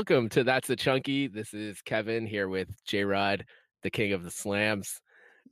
welcome 0.00 0.30
to 0.30 0.42
That's 0.42 0.70
a 0.70 0.76
Chunky. 0.76 1.28
This 1.28 1.52
is 1.52 1.82
Kevin 1.82 2.24
here 2.26 2.48
with 2.48 2.68
J 2.86 3.04
Rod, 3.04 3.44
the 3.82 3.90
king 3.90 4.14
of 4.14 4.24
the 4.24 4.30
slams. 4.30 4.98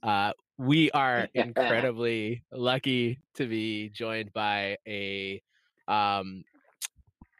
Uh, 0.02 0.32
we 0.56 0.90
are 0.92 1.28
incredibly 1.34 2.44
lucky 2.50 3.18
to 3.34 3.46
be 3.46 3.90
joined 3.90 4.32
by 4.32 4.78
a 4.88 5.42
um, 5.86 6.44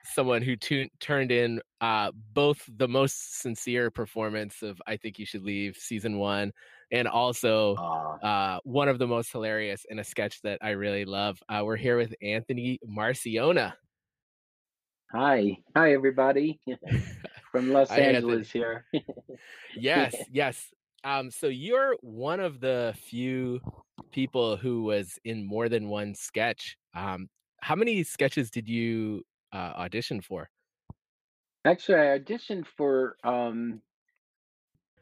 someone 0.05 0.43
who 0.43 0.55
tu- 0.57 0.91
turned 1.01 1.33
in 1.33 1.63
uh, 1.81 2.11
both 2.35 2.63
the 2.77 2.89
most 2.89 3.41
sincere 3.41 3.91
performance 3.91 4.61
of 4.61 4.79
I 4.87 4.99
Think 4.99 5.19
You 5.19 5.25
Should 5.25 5.45
Leave 5.45 5.79
season 5.79 6.19
one 6.19 6.53
and 6.93 7.09
also 7.09 7.77
uh, 8.23 8.59
one 8.65 8.89
of 8.89 8.99
the 8.99 9.07
most 9.07 9.33
hilarious 9.33 9.87
in 9.89 9.99
a 9.99 10.05
sketch 10.05 10.43
that 10.43 10.59
I 10.61 10.73
really 10.73 11.07
love. 11.07 11.39
Uh, 11.49 11.63
we're 11.65 11.77
here 11.77 11.97
with 11.97 12.15
Anthony 12.21 12.79
Marciona. 12.87 13.73
Hi, 15.13 15.57
hi 15.75 15.95
everybody 15.95 16.61
from 17.51 17.69
Los 17.73 17.89
Hi, 17.89 18.01
Angeles 18.01 18.51
Anthony. 18.51 18.65
here. 18.65 18.87
Yes, 19.75 20.15
yes. 20.31 20.69
Um, 21.03 21.31
so 21.31 21.47
you're 21.47 21.97
one 22.03 22.41
of 22.41 22.61
the 22.61 22.95
few 22.99 23.61
people 24.11 24.57
who 24.59 24.83
was 24.83 25.19
in 25.25 25.47
more 25.47 25.69
than 25.71 25.89
one 25.89 26.15
sketch. 26.15 26.77
Um, 26.95 27.29
how 27.63 27.75
many 27.75 28.03
sketches 28.03 28.51
did 28.51 28.69
you 28.69 29.23
uh, 29.53 29.73
audition 29.77 30.21
for? 30.21 30.51
Actually, 31.65 32.01
I 32.01 32.19
auditioned 32.19 32.67
for 32.77 33.17
um, 33.25 33.81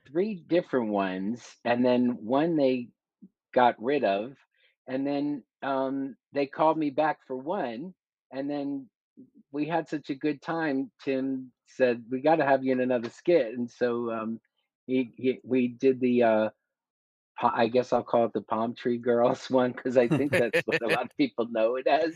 three 0.07 0.45
different 0.47 0.91
ones, 0.91 1.45
and 1.65 1.85
then 1.85 2.25
one 2.25 2.57
they 2.57 2.91
got 3.53 3.83
rid 3.83 4.05
of, 4.05 4.37
and 4.87 5.05
then 5.07 5.43
um, 5.63 6.17
they 6.33 6.47
called 6.47 6.79
me 6.79 6.91
back 6.91 7.19
for 7.27 7.37
one, 7.37 7.95
and 8.33 8.49
then 8.49 8.89
we 9.57 9.67
had 9.67 9.89
such 9.89 10.11
a 10.11 10.15
good 10.15 10.43
time. 10.43 10.91
Tim 11.03 11.51
said 11.67 12.05
we 12.11 12.21
got 12.21 12.37
to 12.37 12.45
have 12.45 12.63
you 12.63 12.73
in 12.73 12.81
another 12.81 13.09
skit, 13.09 13.55
and 13.57 13.71
so 13.71 14.13
um, 14.13 14.41
he, 14.87 15.13
he 15.17 15.41
we 15.43 15.69
did 15.69 15.99
the. 15.99 16.23
Uh, 16.23 16.49
I 17.43 17.69
guess 17.69 17.93
I'll 17.93 18.03
call 18.03 18.27
it 18.27 18.33
the 18.35 18.43
Palm 18.43 18.75
Tree 18.75 18.99
Girls 18.99 19.51
one 19.51 19.73
because 19.73 19.97
I 19.97 20.09
think 20.09 20.31
that's 20.31 20.61
what 20.67 20.83
a 20.83 20.89
lot 20.95 21.05
of 21.05 21.17
people 21.19 21.47
know 21.51 21.77
it 21.77 21.87
as. 21.87 22.15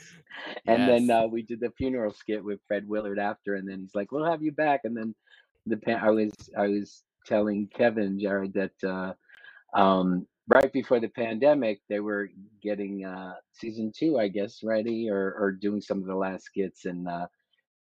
And 0.67 0.89
then 0.89 1.11
uh, 1.11 1.27
we 1.27 1.43
did 1.43 1.61
the 1.61 1.73
funeral 1.77 2.13
skit 2.13 2.45
with 2.45 2.61
Fred 2.69 2.87
Willard 2.87 3.19
after, 3.19 3.55
and 3.55 3.67
then 3.67 3.81
he's 3.81 3.95
like, 3.95 4.13
"We'll 4.13 4.31
have 4.31 4.43
you 4.43 4.53
back." 4.53 4.83
And 4.85 4.95
then 4.95 5.15
the 5.67 5.79
I 5.95 6.11
was 6.11 6.33
I 6.57 6.69
was 6.69 7.03
telling 7.25 7.69
Kevin 7.75 8.21
Jared 8.21 8.53
that 8.53 8.85
uh, 8.87 9.15
um, 9.79 10.27
right 10.51 10.73
before 10.73 11.01
the 11.01 11.09
pandemic 11.09 11.81
they 11.89 12.01
were 12.01 12.29
getting 12.61 13.05
uh, 13.05 13.35
season 13.53 13.93
two, 13.97 14.19
I 14.19 14.29
guess, 14.29 14.63
ready 14.63 15.09
or 15.09 15.33
or 15.39 15.53
doing 15.53 15.81
some 15.81 15.99
of 16.01 16.07
the 16.07 16.15
last 16.15 16.45
skits, 16.45 16.85
and 16.85 17.09
uh, 17.09 17.27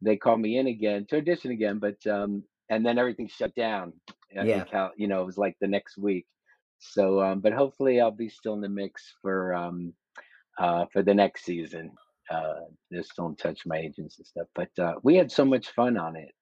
they 0.02 0.16
called 0.16 0.40
me 0.40 0.58
in 0.58 0.66
again 0.66 1.06
to 1.10 1.18
audition 1.18 1.50
again, 1.52 1.78
but 1.78 2.04
um, 2.06 2.42
and 2.70 2.84
then 2.84 2.98
everything 2.98 3.28
shut 3.28 3.54
down. 3.54 3.92
uh, 4.36 4.40
in 4.40 4.46
Yeah. 4.48 4.64
Cal- 4.64 4.92
you 4.96 5.06
know, 5.06 5.22
it 5.22 5.26
was 5.26 5.38
like 5.38 5.56
the 5.60 5.68
next 5.68 5.96
week. 5.98 6.26
So, 6.78 7.22
um, 7.22 7.40
but 7.40 7.52
hopefully, 7.52 8.00
I'll 8.00 8.10
be 8.10 8.28
still 8.28 8.54
in 8.54 8.60
the 8.60 8.68
mix 8.68 9.14
for 9.22 9.54
um, 9.54 9.94
uh, 10.58 10.86
for 10.92 11.02
the 11.02 11.14
next 11.14 11.44
season. 11.44 11.92
Uh, 12.30 12.60
just 12.92 13.14
don't 13.16 13.38
touch 13.38 13.66
my 13.66 13.76
agents 13.76 14.18
and 14.18 14.26
stuff. 14.26 14.48
But 14.54 14.70
uh, 14.78 14.94
we 15.02 15.14
had 15.14 15.30
so 15.30 15.44
much 15.44 15.68
fun 15.70 15.96
on 15.96 16.16
it. 16.16 16.32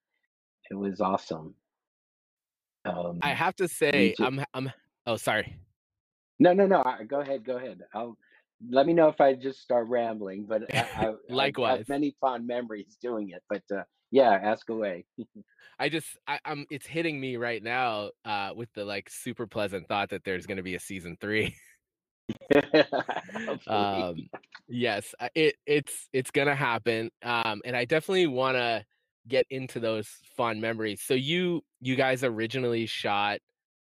It 0.70 0.75
was 0.75 1.00
awesome. 1.00 1.55
Um, 2.84 3.19
I 3.22 3.34
have 3.34 3.55
to 3.56 3.69
say, 3.69 4.15
I'm, 4.19 4.44
I'm. 4.55 4.72
Oh, 5.06 5.16
sorry. 5.16 5.56
No, 6.42 6.53
no, 6.53 6.66
no. 6.66 6.82
I- 6.84 7.04
Go 7.04 7.20
ahead, 7.20 7.44
go 7.44 7.56
ahead. 7.56 7.82
I'll 7.94 8.16
let 8.70 8.86
me 8.86 8.92
know 8.92 9.08
if 9.08 9.20
I 9.20 9.34
just 9.34 9.60
start 9.60 9.88
rambling. 9.88 10.44
But 10.44 10.75
I, 10.75 10.80
I, 10.97 11.06
I 11.08 11.14
Likewise. 11.28 11.78
have 11.78 11.88
many 11.88 12.14
fond 12.20 12.47
memories 12.47 12.97
doing 13.00 13.30
it. 13.30 13.42
But 13.48 13.62
uh, 13.75 13.84
yeah, 14.10 14.30
ask 14.30 14.69
away. 14.69 15.04
I 15.78 15.88
just, 15.88 16.06
I, 16.28 16.38
I'm. 16.44 16.66
It's 16.70 16.86
hitting 16.86 17.20
me 17.20 17.36
right 17.36 17.62
now 17.62 18.10
uh, 18.25 18.50
with 18.54 18.69
the 18.75 18.84
like 18.84 19.08
super 19.10 19.47
pleasant 19.47 19.88
thought 19.88 20.10
that 20.10 20.22
there's 20.25 20.47
going 20.47 20.58
to 20.58 20.62
be 20.62 20.75
a 20.75 20.81
season 20.81 21.16
three. 21.20 21.54
Um 23.66 24.28
yes 24.69 25.14
it 25.34 25.56
it's 25.66 26.08
it's 26.12 26.31
gonna 26.31 26.54
happen 26.54 27.10
um 27.22 27.60
and 27.64 27.76
i 27.76 27.84
definitely 27.84 28.26
want 28.26 28.56
to 28.56 28.84
get 29.28 29.44
into 29.50 29.81
those 29.81 30.08
fond 30.36 30.60
memories 30.60 31.02
so 31.02 31.14
you 31.14 31.62
you 31.81 31.97
guys 31.97 32.25
originally 32.25 32.86
shot 32.86 33.38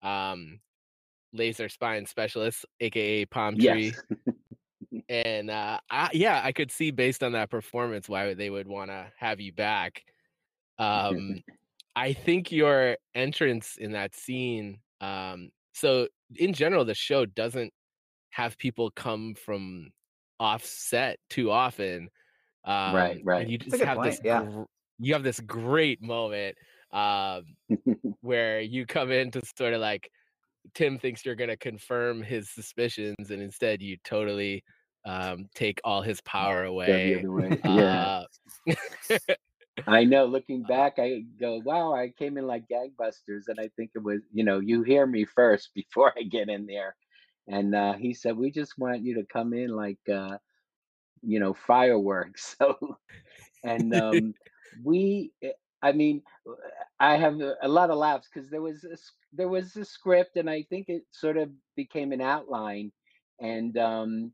um 0.03 0.61
laser 1.37 1.69
spine 1.69 2.07
specialist 2.07 2.65
aka 2.81 3.25
palm 3.27 3.57
tree 3.57 3.93
yes. 4.91 5.03
and 5.09 5.51
uh 5.51 5.79
I, 5.91 6.11
yeah 6.13 6.41
i 6.45 6.53
could 6.53 6.71
see 6.71 6.91
based 6.91 7.23
on 7.23 7.33
that 7.33 7.51
performance 7.51 8.09
why 8.09 8.35
they 8.35 8.51
would 8.51 8.67
want 8.67 8.91
to 8.91 9.11
have 9.19 9.41
you 9.41 9.53
back 9.53 10.03
um 10.79 11.37
i 11.97 12.13
think 12.13 12.51
your 12.53 12.97
entrance 13.15 13.77
in 13.79 13.93
that 13.93 14.15
scene 14.15 14.81
um 15.01 15.51
so 15.73 16.09
in 16.37 16.53
general 16.53 16.85
the 16.85 16.95
show 16.95 17.27
doesn't 17.27 17.73
have 18.31 18.59
people 18.59 18.91
come 18.91 19.35
from 19.35 19.91
offset 20.39 21.19
too 21.31 21.51
often 21.51 22.09
um 22.65 22.95
Right, 22.95 23.21
right. 23.25 23.49
you 23.49 23.59
just 23.59 23.83
have 23.83 24.03
this 24.03 24.21
yeah. 24.25 24.43
gr- 24.43 24.65
you 24.99 25.13
have 25.15 25.23
this 25.23 25.41
great 25.41 26.03
moment 26.03 26.57
um 26.93 27.45
where 28.21 28.61
you 28.61 28.87
come 28.87 29.11
in 29.11 29.31
to 29.31 29.43
sort 29.57 29.75
of 29.75 29.81
like 29.81 30.11
Tim 30.75 30.99
thinks 30.99 31.25
you're 31.25 31.35
going 31.35 31.51
to 31.51 31.57
confirm 31.57 32.23
his 32.23 32.51
suspicions, 32.51 33.31
and 33.31 33.43
instead 33.43 33.83
you 33.83 33.97
totally 34.05 34.63
um, 35.07 35.49
take 35.55 35.81
all 35.85 36.03
his 36.03 36.21
power 36.23 36.65
away. 36.65 37.25
Yeah. 37.65 38.25
Uh, 38.67 39.19
I 39.87 40.05
know. 40.05 40.25
Looking 40.27 40.63
back, 40.69 40.95
I 40.99 41.23
go, 41.41 41.61
wow, 41.65 41.95
I 41.95 42.13
came 42.19 42.37
in 42.37 42.47
like 42.47 42.65
gangbusters. 42.71 43.45
And 43.49 43.59
I 43.59 43.71
think 43.77 43.93
it 43.95 44.03
was, 44.03 44.21
you 44.33 44.45
know, 44.45 44.61
you 44.61 44.83
hear 44.83 45.07
me 45.07 45.25
first 45.25 45.71
before 45.75 46.13
I 46.19 46.23
get 46.23 46.49
in 46.49 46.67
there. 46.67 46.97
And 47.49 47.75
uh, 47.75 47.95
he 47.95 48.13
said, 48.13 48.37
we 48.37 48.51
just 48.51 48.77
want 48.77 49.03
you 49.03 49.15
to 49.15 49.27
come 49.33 49.53
in 49.53 49.71
like, 49.71 50.01
uh, 50.13 50.39
you 51.23 51.41
know, 51.41 51.55
fireworks. 51.55 52.57
So, 52.67 52.99
and 53.65 53.95
um, 53.95 54.35
we, 54.85 55.33
eh, 55.43 55.51
I 55.87 55.93
mean, 55.93 56.23
uh, 56.49 56.55
I 57.01 57.17
have 57.17 57.41
a, 57.41 57.69
lot 57.69 57.91
of 57.91 57.99
laughs 57.99 58.29
because 58.33 58.51
there 58.51 58.63
was 58.63 58.85
a, 58.85 58.97
there 59.33 59.49
was 59.49 59.77
a 59.77 59.85
script, 59.85 60.37
and 60.37 60.51
I 60.51 60.65
think 60.71 60.89
it 60.89 61.05
sort 61.13 61.37
of 61.39 61.51
became 61.77 62.13
an 62.13 62.23
outline, 62.23 62.93
and 63.41 63.77
um, 63.79 64.33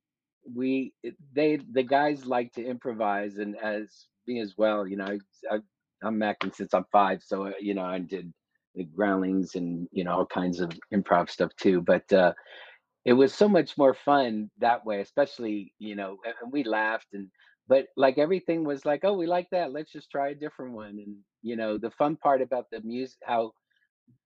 we 0.55 0.95
they 1.35 1.61
the 1.73 1.85
guys 1.85 2.27
like 2.27 2.53
to 2.55 2.65
improvise, 2.67 3.39
and 3.39 3.57
as 3.59 4.07
me 4.27 4.41
as 4.41 4.55
well. 4.59 4.87
You 4.87 4.99
know, 4.99 5.19
I, 5.51 5.59
I'm 6.03 6.23
acting 6.23 6.53
since 6.53 6.75
I'm 6.75 6.87
five, 6.93 7.23
so 7.25 7.47
uh, 7.49 7.53
you 7.61 7.75
know 7.75 7.85
I 7.85 8.01
did 8.01 8.33
the 8.75 8.85
groundlings 8.85 9.57
and 9.57 9.89
you 9.93 10.05
know 10.05 10.13
all 10.13 10.27
kinds 10.27 10.61
of 10.61 10.73
improv 10.95 11.31
stuff 11.31 11.53
too, 11.57 11.83
but. 11.83 12.13
uh 12.13 12.33
it 13.05 13.15
was 13.15 13.35
so 13.35 13.49
much 13.49 13.79
more 13.79 13.95
fun 13.95 14.51
that 14.61 14.87
way 14.87 15.01
especially 15.01 15.75
you 15.81 15.97
know 15.97 16.19
and 16.43 16.53
we 16.53 16.65
laughed 16.65 17.09
and 17.15 17.29
but 17.69 17.87
like 17.97 18.19
everything 18.19 18.65
was 18.65 18.85
like 18.85 19.01
oh 19.05 19.15
we 19.15 19.27
like 19.27 19.49
that 19.51 19.73
let's 19.73 19.93
just 19.93 20.11
try 20.11 20.29
a 20.31 20.35
different 20.35 20.73
one 20.73 20.99
and 21.05 21.17
you 21.43 21.57
know 21.57 21.79
the 21.79 21.91
fun 21.91 22.17
part 22.17 22.43
about 22.43 22.67
the 22.71 22.81
music 22.83 23.19
how 23.25 23.53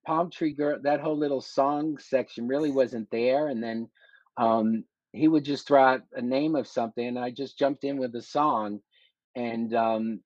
palm 0.07 0.31
tree 0.31 0.53
girl 0.53 0.79
that 0.83 1.01
whole 1.01 1.19
little 1.19 1.41
song 1.41 1.99
section 1.99 2.49
really 2.49 2.71
wasn't 2.71 3.09
there 3.11 3.49
and 3.49 3.63
then 3.63 3.89
um 4.37 4.85
he 5.13 5.29
would 5.29 5.45
just 5.45 5.67
throw 5.67 5.83
out 5.83 6.03
a 6.15 6.23
name 6.23 6.55
of 6.55 6.67
something 6.67 7.07
and 7.07 7.19
i 7.19 7.31
just 7.31 7.59
jumped 7.59 7.85
in 7.85 7.97
with 7.97 8.15
a 8.15 8.23
song 8.23 8.81
and 9.35 9.75
um 9.75 10.21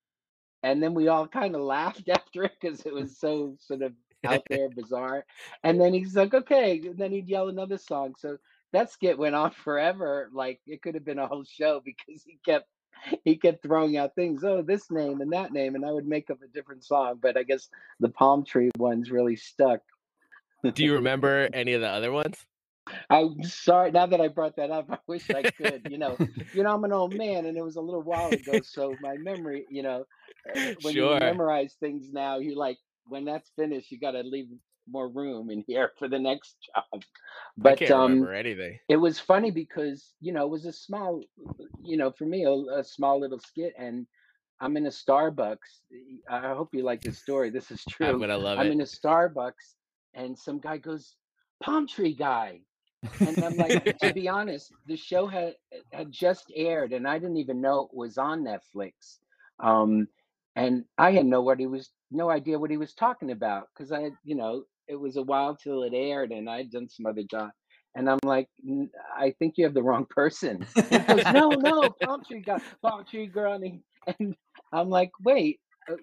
and 0.63 0.83
then 0.83 0.95
we 0.95 1.09
all 1.09 1.27
kind 1.27 1.55
of 1.55 1.63
laughed 1.63 2.09
after 2.09 2.45
it 2.45 2.53
because 2.61 2.81
it 2.87 2.93
was 2.93 3.19
so 3.19 3.57
sort 3.59 3.83
of 3.83 3.93
out 4.27 4.45
there, 4.51 4.69
bizarre. 4.71 5.25
And 5.65 5.81
then 5.81 5.95
he's 5.95 6.17
like, 6.17 6.35
okay. 6.35 6.81
And 6.85 6.99
then 6.99 7.13
he'd 7.13 7.29
yell 7.29 7.49
another 7.49 7.79
song. 7.79 8.15
So 8.19 8.37
that 8.73 8.91
skit 8.91 9.19
went 9.19 9.35
on 9.35 9.53
forever. 9.53 10.31
Like 10.33 10.61
it 10.67 10.83
could 10.83 10.95
have 10.95 11.05
been 11.05 11.19
a 11.19 11.27
whole 11.27 11.45
show 11.45 11.81
because 11.85 12.23
he 12.25 12.39
kept 12.45 12.67
he 13.25 13.37
kept 13.37 13.63
throwing 13.63 13.97
out 13.97 14.15
things. 14.15 14.45
Oh, 14.45 14.63
this 14.63 14.91
name 14.91 15.21
and 15.21 15.33
that 15.33 15.53
name, 15.53 15.75
and 15.75 15.85
I 15.85 15.93
would 15.93 16.07
make 16.07 16.31
up 16.31 16.43
a 16.43 16.49
different 16.49 16.85
song. 16.85 17.19
But 17.21 17.37
I 17.37 17.43
guess 17.43 17.69
the 18.01 18.09
palm 18.09 18.45
tree 18.45 18.71
ones 18.79 19.11
really 19.11 19.37
stuck. 19.37 19.81
do 20.75 20.85
you 20.85 20.95
remember 20.95 21.49
any 21.53 21.73
of 21.75 21.81
the 21.81 21.89
other 21.89 22.13
ones? 22.13 22.37
I'm 23.09 23.43
sorry. 23.45 23.93
Now 23.93 24.07
that 24.07 24.21
I 24.21 24.29
brought 24.29 24.57
that 24.57 24.71
up, 24.71 24.87
I 24.91 24.99
wish 25.07 25.31
I 25.31 25.43
could. 25.43 25.83
You 25.89 25.99
know, 25.99 26.17
you 26.55 26.63
know, 26.63 26.75
I'm 26.75 26.85
an 26.85 26.93
old 26.93 27.15
man, 27.15 27.47
and 27.47 27.57
it 27.57 27.65
was 27.65 27.77
a 27.77 27.81
little 27.81 28.03
while 28.03 28.31
ago, 28.31 28.61
so 28.63 28.95
my 29.01 29.17
memory, 29.17 29.67
you 29.71 29.83
know, 29.83 30.05
uh, 30.55 30.75
when 30.83 30.95
you 30.95 31.19
memorize 31.19 31.75
things 31.81 32.09
now, 32.13 32.39
you 32.39 32.57
like 32.57 32.79
when 33.07 33.25
that's 33.25 33.51
finished, 33.57 33.91
you 33.91 33.99
got 33.99 34.13
to 34.13 34.23
leave 34.23 34.49
more 34.89 35.09
room 35.09 35.51
in 35.51 35.63
here 35.67 35.93
for 35.99 36.09
the 36.09 36.19
next 36.19 36.57
job. 36.75 37.03
But 37.57 37.91
um, 37.91 38.27
anything. 38.29 38.79
it 38.89 38.97
was 38.97 39.19
funny 39.19 39.51
because 39.51 40.13
you 40.21 40.33
know 40.33 40.45
it 40.45 40.51
was 40.51 40.67
a 40.67 40.73
small, 40.73 41.23
you 41.83 41.97
know, 41.97 42.11
for 42.11 42.25
me 42.25 42.45
a, 42.45 42.81
a 42.81 42.85
small 42.85 43.21
little 43.21 43.41
skit, 43.41 43.75
and 43.79 44.07
I'm 44.61 44.77
in 44.77 44.87
a 44.87 44.91
Starbucks. 44.91 45.57
I 46.29 46.55
hope 46.55 46.71
you 46.73 46.83
like 46.83 47.03
this 47.03 47.19
story. 47.19 47.51
This 47.51 47.71
is 47.71 47.83
true. 47.89 48.07
I'm 48.07 48.21
gonna 48.21 48.39
love 48.39 48.59
it. 48.59 48.63
I'm 48.63 48.73
in 48.73 48.81
a 48.81 48.85
Starbucks, 48.85 49.75
and 50.15 50.39
some 50.39 50.59
guy 50.59 50.79
goes, 50.79 51.17
"Palm 51.63 51.87
tree 51.87 52.15
guy." 52.15 52.61
And 53.21 53.43
I'm 53.43 53.57
like, 53.57 53.99
to 54.01 54.13
be 54.13 54.29
honest, 54.39 54.73
the 54.87 54.97
show 54.97 55.27
had 55.27 55.55
had 55.93 56.13
just 56.13 56.53
aired, 56.55 56.93
and 56.93 57.09
I 57.09 57.19
didn't 57.19 57.39
even 57.39 57.61
know 57.61 57.89
it 57.91 57.97
was 57.97 58.19
on 58.19 58.45
Netflix. 58.45 59.19
Um, 59.59 60.09
and 60.57 60.85
I 60.99 61.13
had 61.13 61.27
no 61.27 61.41
what 61.41 61.61
he 61.61 61.67
was 61.67 61.91
no 62.11 62.31
idea 62.31 62.59
what 62.59 62.71
he 62.71 62.77
was 62.77 62.95
talking 62.95 63.31
about 63.31 63.69
because 63.75 63.93
I 63.93 64.01
had, 64.01 64.13
you 64.25 64.35
know, 64.35 64.65
it 64.89 64.97
was 64.97 65.17
a 65.17 65.23
while 65.23 65.57
till 65.57 65.85
it 65.85 65.95
aired, 65.95 66.33
and 66.33 66.51
I'd 66.51 66.71
done 66.71 66.89
some 66.89 67.07
other 67.07 67.23
job, 67.23 67.51
and 67.95 68.11
I'm 68.11 68.19
like, 68.25 68.49
"N- 68.67 68.91
I 69.17 69.33
think 69.39 69.55
you 69.57 69.65
have 69.65 69.75
the 69.75 69.83
wrong 69.83 70.07
person. 70.11 70.67
He 70.89 70.99
goes, 70.99 71.25
No, 71.31 71.51
no, 71.51 71.95
palm 72.03 72.23
tree 72.25 72.43
guy, 72.45 72.59
palm 72.83 73.05
tree 73.05 73.27
girl, 73.27 73.55
and, 73.55 73.65
he, 73.65 73.81
and 74.19 74.35
I'm 74.73 74.91
like, 74.91 75.13
Wait, 75.23 75.61
uh, 75.91 75.97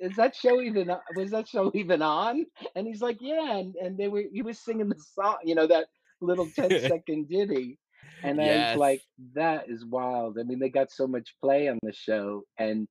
is 0.00 0.16
that 0.16 0.34
show 0.34 0.60
even 0.62 0.90
o- 0.90 1.00
was 1.16 1.30
that 1.30 1.48
show 1.48 1.70
even 1.74 2.02
on? 2.02 2.46
And 2.74 2.86
he's 2.86 3.02
like, 3.02 3.18
Yeah, 3.20 3.56
and, 3.58 3.74
and 3.76 3.98
they 3.98 4.08
were 4.08 4.24
he 4.32 4.42
was 4.42 4.58
singing 4.58 4.88
the 4.88 5.02
song, 5.14 5.36
you 5.44 5.54
know, 5.54 5.66
that 5.66 5.86
little 6.20 6.48
10 6.56 6.70
second 6.88 7.28
ditty. 7.28 7.78
And 8.24 8.40
I 8.40 8.44
was 8.44 8.68
yes. 8.68 8.76
like, 8.76 9.02
that 9.34 9.68
is 9.68 9.84
wild. 9.84 10.38
I 10.38 10.44
mean, 10.44 10.60
they 10.60 10.68
got 10.68 10.92
so 10.92 11.08
much 11.08 11.34
play 11.42 11.68
on 11.68 11.78
the 11.82 11.92
show, 11.92 12.44
and 12.56 12.86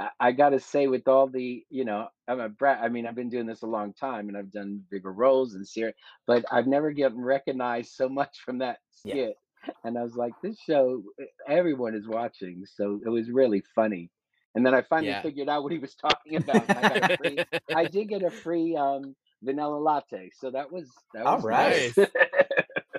I, 0.00 0.08
I 0.20 0.32
gotta 0.32 0.60
say, 0.60 0.86
with 0.86 1.06
all 1.08 1.26
the, 1.28 1.64
you 1.70 1.84
know, 1.84 2.08
I'm 2.28 2.40
a 2.40 2.48
brat. 2.48 2.80
I 2.82 2.88
mean, 2.88 3.06
I've 3.06 3.14
been 3.14 3.28
doing 3.30 3.46
this 3.46 3.62
a 3.62 3.66
long 3.66 3.92
time, 3.94 4.28
and 4.28 4.36
I've 4.36 4.52
done 4.52 4.82
bigger 4.90 5.12
roles 5.12 5.54
and 5.54 5.66
serious, 5.66 5.96
but 6.26 6.44
I've 6.50 6.66
never 6.66 6.92
gotten 6.92 7.20
recognized 7.20 7.92
so 7.94 8.08
much 8.08 8.38
from 8.44 8.58
that 8.58 8.78
Yeah. 9.04 9.14
skit. 9.14 9.38
And 9.84 9.98
I 9.98 10.02
was 10.02 10.14
like, 10.14 10.34
this 10.42 10.58
show, 10.60 11.02
eh, 11.20 11.24
everyone 11.48 11.94
is 11.94 12.06
watching, 12.08 12.64
so 12.66 13.00
it 13.04 13.08
was 13.08 13.30
really 13.30 13.62
funny. 13.74 14.10
And 14.54 14.64
then 14.64 14.74
I 14.74 14.82
finally 14.82 15.12
Yeah. 15.12 15.22
figured 15.22 15.48
out 15.48 15.62
what 15.62 15.72
he 15.72 15.78
was 15.78 15.94
talking 16.00 16.36
about, 16.36 16.68
I 16.76 16.82
got 16.84 16.98
a 17.00 17.16
free. 17.16 17.38
I 17.74 17.84
did 17.86 18.08
get 18.08 18.22
a 18.22 18.30
free 18.30 18.76
um, 18.76 19.14
vanilla 19.42 19.76
latte, 19.78 20.30
so 20.34 20.50
that 20.50 20.70
was 20.70 20.90
that 21.12 21.24
was 21.24 21.44
right. 21.44 21.94
nice. 21.96 21.98
Nice. 22.08 22.10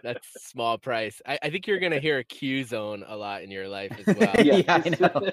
That's 0.04 0.28
small 0.50 0.78
price. 0.78 1.20
I, 1.26 1.40
I 1.42 1.50
think 1.50 1.66
you're 1.66 1.80
gonna 1.80 2.00
hear 2.00 2.20
a 2.20 2.24
Q 2.24 2.64
zone 2.64 3.04
a 3.08 3.16
lot 3.18 3.42
in 3.42 3.50
your 3.50 3.68
life 3.68 3.92
as 3.98 4.16
well. 4.16 4.36
yeah. 4.40 4.56
Yeah, 4.56 4.82
I 4.86 4.90
know. 4.90 5.32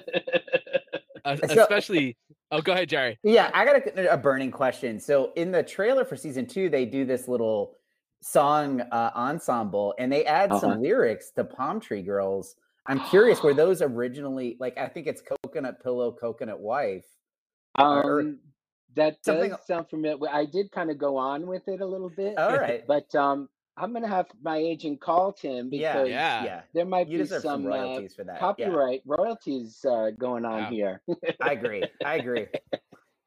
Es- 1.25 1.39
So- 1.53 1.61
Especially 1.61 2.17
oh 2.51 2.61
go 2.61 2.73
ahead, 2.73 2.89
Jerry. 2.89 3.17
Yeah, 3.23 3.49
I 3.53 3.65
got 3.65 3.75
a, 3.97 4.13
a 4.13 4.17
burning 4.17 4.51
question. 4.51 4.99
So 4.99 5.31
in 5.35 5.51
the 5.51 5.63
trailer 5.63 6.05
for 6.05 6.15
season 6.15 6.45
two, 6.45 6.69
they 6.69 6.85
do 6.85 7.05
this 7.05 7.27
little 7.27 7.75
song 8.21 8.81
uh, 8.81 9.11
ensemble, 9.15 9.93
and 9.99 10.11
they 10.11 10.25
add 10.25 10.51
Uh-huh. 10.51 10.59
some 10.59 10.81
lyrics 10.81 11.31
to 11.31 11.43
Palm 11.43 11.79
Tree 11.79 12.01
Girls. 12.01 12.55
I'm 12.85 12.99
curious, 12.99 13.41
were 13.43 13.53
those 13.63 13.81
originally 13.81 14.57
like? 14.59 14.77
I 14.77 14.87
think 14.87 15.07
it's 15.07 15.21
Coconut 15.43 15.81
Pillow, 15.83 16.11
Coconut 16.11 16.59
Wife. 16.59 17.05
Or- 17.79 18.19
Um, 18.21 18.39
that 18.95 19.17
something- 19.25 19.49
does 19.49 19.65
sound 19.65 19.89
familiar. 19.89 20.29
I 20.31 20.45
did 20.45 20.71
kind 20.71 20.91
of 20.91 20.99
go 20.99 21.17
on 21.17 21.47
with 21.47 21.67
it 21.67 21.81
a 21.81 21.85
little 21.85 22.11
bit, 22.15 22.37
All 22.37 22.55
right, 22.57 22.85
but 22.87 23.13
um, 23.15 23.49
I'm 23.75 23.91
gonna 23.93 24.07
have 24.07 24.27
my 24.41 24.57
agent 24.57 25.01
call 25.01 25.33
Tim 25.33 25.69
because 25.69 26.07
Yeah. 26.09 26.43
yeah. 26.43 26.61
there 26.73 26.85
might 26.85 27.07
You 27.07 27.17
be 27.17 27.23
deserve 27.23 27.41
some 27.41 27.63
some 27.63 27.71
uh, 27.71 27.75
royalties 27.75 28.13
for 28.15 28.23
that. 28.23 28.33
Yeah, 28.35 28.39
copyright 28.39 29.01
royalties 29.05 29.83
uh, 29.83 30.11
going 30.17 30.45
on 30.45 30.63
Wow. 30.63 30.69
here. 30.69 31.01
I 31.41 31.53
agree. 31.53 31.83
I 32.05 32.15
agree. 32.15 32.47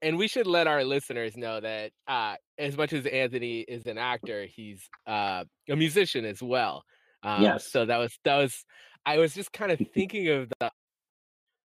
And 0.03 0.19
we 0.19 0.29
should 0.29 0.47
let 0.47 0.67
our 0.67 0.85
listeners 0.85 1.39
know 1.39 1.59
that 1.59 1.91
uh, 2.07 2.37
as 2.59 2.77
much 2.77 2.93
as 2.93 3.07
Anthony 3.07 3.61
is 3.61 3.87
an 3.87 3.97
actor, 3.97 4.45
he's 4.45 4.87
uh, 5.07 5.43
a 5.71 5.75
musician 5.75 6.27
as 6.27 6.43
well. 6.43 6.85
Um, 7.23 7.43
Yes. 7.43 7.73
So 7.73 7.87
that 7.87 7.97
was 7.97 8.17
that 8.25 8.37
was. 8.37 8.63
I 9.07 9.17
was 9.17 9.33
just 9.35 9.53
kind 9.55 9.73
of 9.73 9.81
thinking 9.95 10.29
of 10.29 10.51
the 10.61 10.71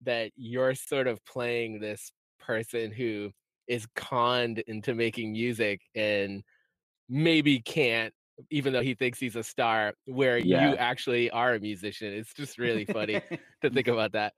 that 0.02 0.32
you're 0.36 0.74
sort 0.74 1.06
of 1.06 1.22
playing 1.26 1.80
this 1.80 2.10
person 2.40 2.90
who 2.92 3.30
is 3.68 3.86
conned 3.94 4.60
into 4.60 4.94
making 4.94 5.32
music 5.32 5.82
and 5.94 6.42
maybe 7.10 7.60
can't 7.60 8.12
even 8.50 8.72
though 8.72 8.82
he 8.82 8.94
thinks 8.94 9.18
he's 9.18 9.36
a 9.36 9.42
star 9.42 9.94
where 10.06 10.38
Yeah. 10.38 10.70
you 10.70 10.76
actually 10.76 11.30
are 11.30 11.54
a 11.54 11.60
musician 11.60 12.12
it's 12.12 12.34
just 12.34 12.58
really 12.58 12.84
funny 12.84 13.20
to 13.62 13.70
think 13.70 13.88
about 13.88 14.12
that 14.12 14.32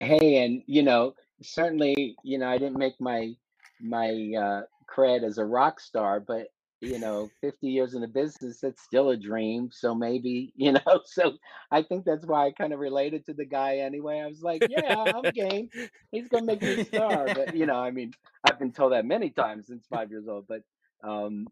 Hey, 0.00 0.44
and 0.44 0.62
you 0.66 0.82
know, 0.82 1.14
certainly, 1.42 2.16
you 2.22 2.38
know, 2.38 2.48
I 2.48 2.58
didn't 2.58 2.78
make 2.78 3.00
my 3.00 3.32
my 3.80 4.08
uh, 4.08 4.62
cred 4.92 5.22
as 5.22 5.38
a 5.38 5.44
rock 5.44 5.80
star, 5.80 6.20
but 6.20 6.48
you 6.80 6.98
know, 6.98 7.30
50 7.40 7.68
years 7.68 7.94
in 7.94 8.00
the 8.00 8.08
business, 8.08 8.62
it's 8.62 8.82
still 8.82 9.10
a 9.10 9.16
dream. 9.16 9.70
So 9.72 9.94
maybe, 9.94 10.52
you 10.56 10.72
know, 10.72 11.00
so 11.04 11.34
I 11.70 11.82
think 11.82 12.04
that's 12.04 12.26
why 12.26 12.46
I 12.46 12.52
kind 12.52 12.72
of 12.72 12.80
related 12.80 13.24
to 13.26 13.34
the 13.34 13.44
guy 13.44 13.78
anyway. 13.78 14.20
I 14.20 14.26
was 14.26 14.42
like, 14.42 14.62
yeah, 14.66 14.94
I'm 15.14 15.30
game. 15.30 15.70
He's 16.10 16.28
gonna 16.28 16.44
make 16.44 16.62
me 16.62 16.72
a 16.72 16.84
star. 16.84 17.30
But 17.32 17.54
you 17.54 17.66
know, 17.66 17.76
I 17.76 17.90
mean, 17.90 18.12
I've 18.44 18.58
been 18.58 18.72
told 18.72 18.92
that 18.92 19.06
many 19.06 19.30
times 19.30 19.68
since 19.68 19.86
five 19.86 20.10
years 20.10 20.28
old, 20.28 20.46
but 20.48 20.62
um, 21.02 21.46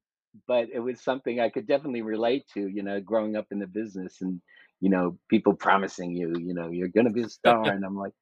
but 0.47 0.69
it 0.73 0.81
was 0.81 1.01
something 1.03 1.41
I 1.41 1.49
could 1.51 1.67
definitely 1.67 2.03
relate 2.03 2.45
to, 2.55 2.67
you 2.69 2.83
know, 2.83 3.01
growing 3.01 3.37
up 3.37 3.47
in 3.51 3.59
the 3.59 3.67
business 3.67 4.21
and 4.23 4.41
you 4.81 4.91
know, 4.91 5.17
people 5.29 5.55
promising 5.55 6.11
you, 6.17 6.35
you 6.41 6.55
know, 6.55 6.71
you're 6.71 6.89
gonna 6.89 7.11
be 7.11 7.23
a 7.23 7.29
star, 7.29 7.65
and 7.73 7.85
I'm 7.85 7.97
like. 7.97 8.13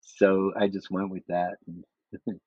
So 0.00 0.52
I 0.56 0.68
just 0.68 0.90
went 0.90 1.10
with 1.10 1.24
that. 1.26 1.56
and- 1.66 1.84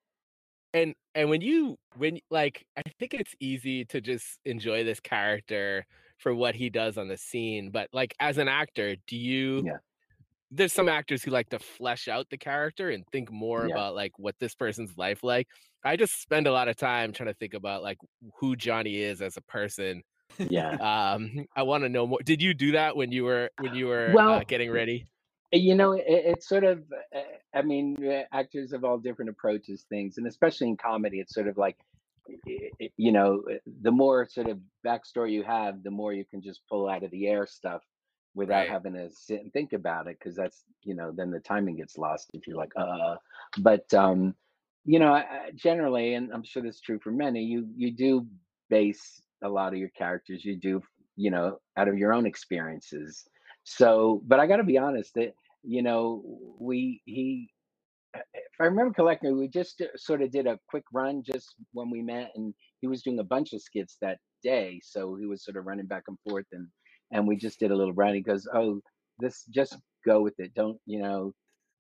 and 0.74 0.96
and 1.16 1.30
when 1.30 1.42
you 1.42 1.78
when 1.98 2.20
like 2.30 2.66
i 2.78 2.82
think 3.00 3.14
it's 3.14 3.36
easy 3.40 3.86
to 3.86 4.00
just 4.02 4.40
enjoy 4.46 4.84
this 4.84 5.00
character 5.00 5.86
for 6.18 6.36
what 6.36 6.56
he 6.56 6.70
does 6.70 6.98
on 6.98 7.08
the 7.08 7.18
scene 7.18 7.72
but 7.72 7.90
like 7.92 8.14
as 8.20 8.38
an 8.38 8.48
actor 8.48 8.96
do 9.08 9.18
you 9.18 9.64
Yeah. 9.66 9.78
There's 10.52 10.74
some 10.74 10.90
actors 10.90 11.24
who 11.24 11.32
like 11.32 11.50
to 11.50 11.60
flesh 11.60 12.08
out 12.08 12.30
the 12.30 12.38
character 12.38 12.90
and 12.90 13.06
think 13.12 13.32
more 13.32 13.66
Yeah. 13.66 13.66
about 13.66 13.96
like 13.96 14.14
what 14.18 14.36
this 14.40 14.56
person's 14.56 14.98
life 14.98 15.24
like. 15.24 15.48
I 15.84 15.96
just 15.96 16.22
spend 16.22 16.48
a 16.48 16.52
lot 16.52 16.68
of 16.68 16.76
time 16.76 17.14
trying 17.14 17.28
to 17.30 17.34
think 17.36 17.54
about 17.54 17.84
like 17.84 17.98
who 18.40 18.56
johnny 18.56 18.98
is 18.98 19.22
as 19.22 19.38
a 19.38 19.42
person. 19.42 20.04
Yeah. 20.50 20.80
um 20.80 21.46
i 21.56 21.64
want 21.64 21.84
to 21.84 21.90
know 21.90 22.08
more. 22.08 22.20
Did 22.24 22.42
you 22.42 22.54
do 22.54 22.74
that 22.74 22.96
when 22.96 23.12
you 23.12 23.24
were 23.26 23.50
when 23.58 23.74
you 23.74 23.88
were 23.88 24.20
uh, 24.28 24.44
Well, 24.44 24.48
getting 24.48 24.72
ready? 24.72 25.08
You 25.52 25.76
know, 25.76 25.94
it, 25.94 26.04
it's 26.08 26.48
sort 26.48 26.64
of, 26.64 26.86
uh, 27.16 27.22
I 27.54 27.64
mean, 27.64 27.98
uh, 28.06 28.24
actors 28.32 28.72
have 28.72 28.84
all 28.84 29.00
different 29.00 29.30
approaches 29.32 29.84
things, 29.90 30.18
and 30.18 30.28
especially 30.28 30.68
in 30.68 30.78
comedy, 30.78 31.20
it's 31.20 31.34
sort 31.34 31.48
of 31.48 31.58
like, 31.58 31.78
you 32.98 33.12
know, 33.12 33.44
uh, 33.52 33.56
the 33.82 33.92
more 33.92 34.28
sort 34.28 34.48
of 34.48 34.60
backstory 34.86 35.32
you 35.32 35.44
have, 35.44 35.84
the 35.84 35.92
more 35.92 36.14
you 36.14 36.26
can 36.26 36.42
just 36.42 36.62
pull 36.70 36.88
out 36.88 37.04
of 37.04 37.12
the 37.12 37.28
air 37.28 37.48
stuff 37.48 37.82
without 38.36 38.68
Right. 38.68 38.68
having 38.68 38.94
to 38.94 39.10
sit 39.12 39.42
and 39.42 39.52
think 39.54 39.74
about 39.74 40.08
it, 40.08 40.18
because 40.20 40.36
that's, 40.36 40.64
you 40.84 40.96
know, 40.96 41.12
then 41.16 41.32
the 41.32 41.40
timing 41.40 41.78
gets 41.78 41.98
lost 41.98 42.30
if 42.34 42.48
you're 42.48 42.58
like, 42.58 42.72
uh. 42.78 43.16
But 43.62 43.94
um, 43.94 44.36
you 44.86 45.00
know, 45.00 45.22
generally, 45.56 46.14
and 46.16 46.32
I'm 46.34 46.44
sure 46.44 46.64
this 46.64 46.76
is 46.76 46.82
true 46.82 47.00
for 47.04 47.12
many, 47.12 47.44
you 47.44 47.68
you 47.76 47.92
do 47.96 48.28
base 48.70 49.22
a 49.44 49.50
lot 49.50 49.74
of 49.74 49.80
your 49.80 49.90
characters, 49.90 50.46
you 50.46 50.58
do, 50.58 50.82
you 51.16 51.32
know, 51.32 51.60
out 51.78 51.88
of 51.88 51.98
your 51.98 52.14
own 52.14 52.26
experiences. 52.26 53.28
So, 53.64 54.22
but 54.26 54.40
I 54.40 54.48
got 54.48 54.58
to 54.58 54.64
be 54.64 54.78
honest 54.78 55.14
that 55.16 55.34
you 55.64 55.82
know 55.84 56.24
we 56.60 57.02
he 57.06 57.50
if 58.16 58.60
I 58.60 58.66
remember 58.66 58.94
correctly, 58.94 59.34
we 59.34 59.48
just 59.48 59.82
uh, 59.82 59.86
sort 59.96 60.22
of 60.22 60.32
did 60.32 60.48
a 60.48 60.60
quick 60.68 60.84
run 60.94 61.24
just 61.24 61.56
when 61.74 61.90
we 61.90 62.02
met, 62.02 62.32
and 62.36 62.54
he 62.82 62.88
was 62.88 63.04
doing 63.04 63.20
a 63.20 63.24
bunch 63.24 63.54
of 63.54 63.62
skits 63.62 63.98
that 64.02 64.20
day, 64.44 64.80
so 64.84 65.16
he 65.16 65.26
was 65.26 65.44
sort 65.44 65.58
of 65.58 65.66
running 65.66 65.86
back 65.88 66.04
and 66.08 66.18
forth, 66.28 66.46
and 66.52 66.68
and 67.12 67.28
we 67.28 67.36
just 67.36 67.60
did 67.60 67.72
a 67.72 67.76
little 67.76 67.94
run. 67.94 68.16
He 68.16 68.22
goes, 68.22 68.48
"Oh, 68.54 68.82
this 69.20 69.46
just 69.50 69.78
go 70.06 70.22
with 70.22 70.40
it. 70.40 70.54
Don't 70.54 70.80
you 70.86 71.02
know, 71.02 71.34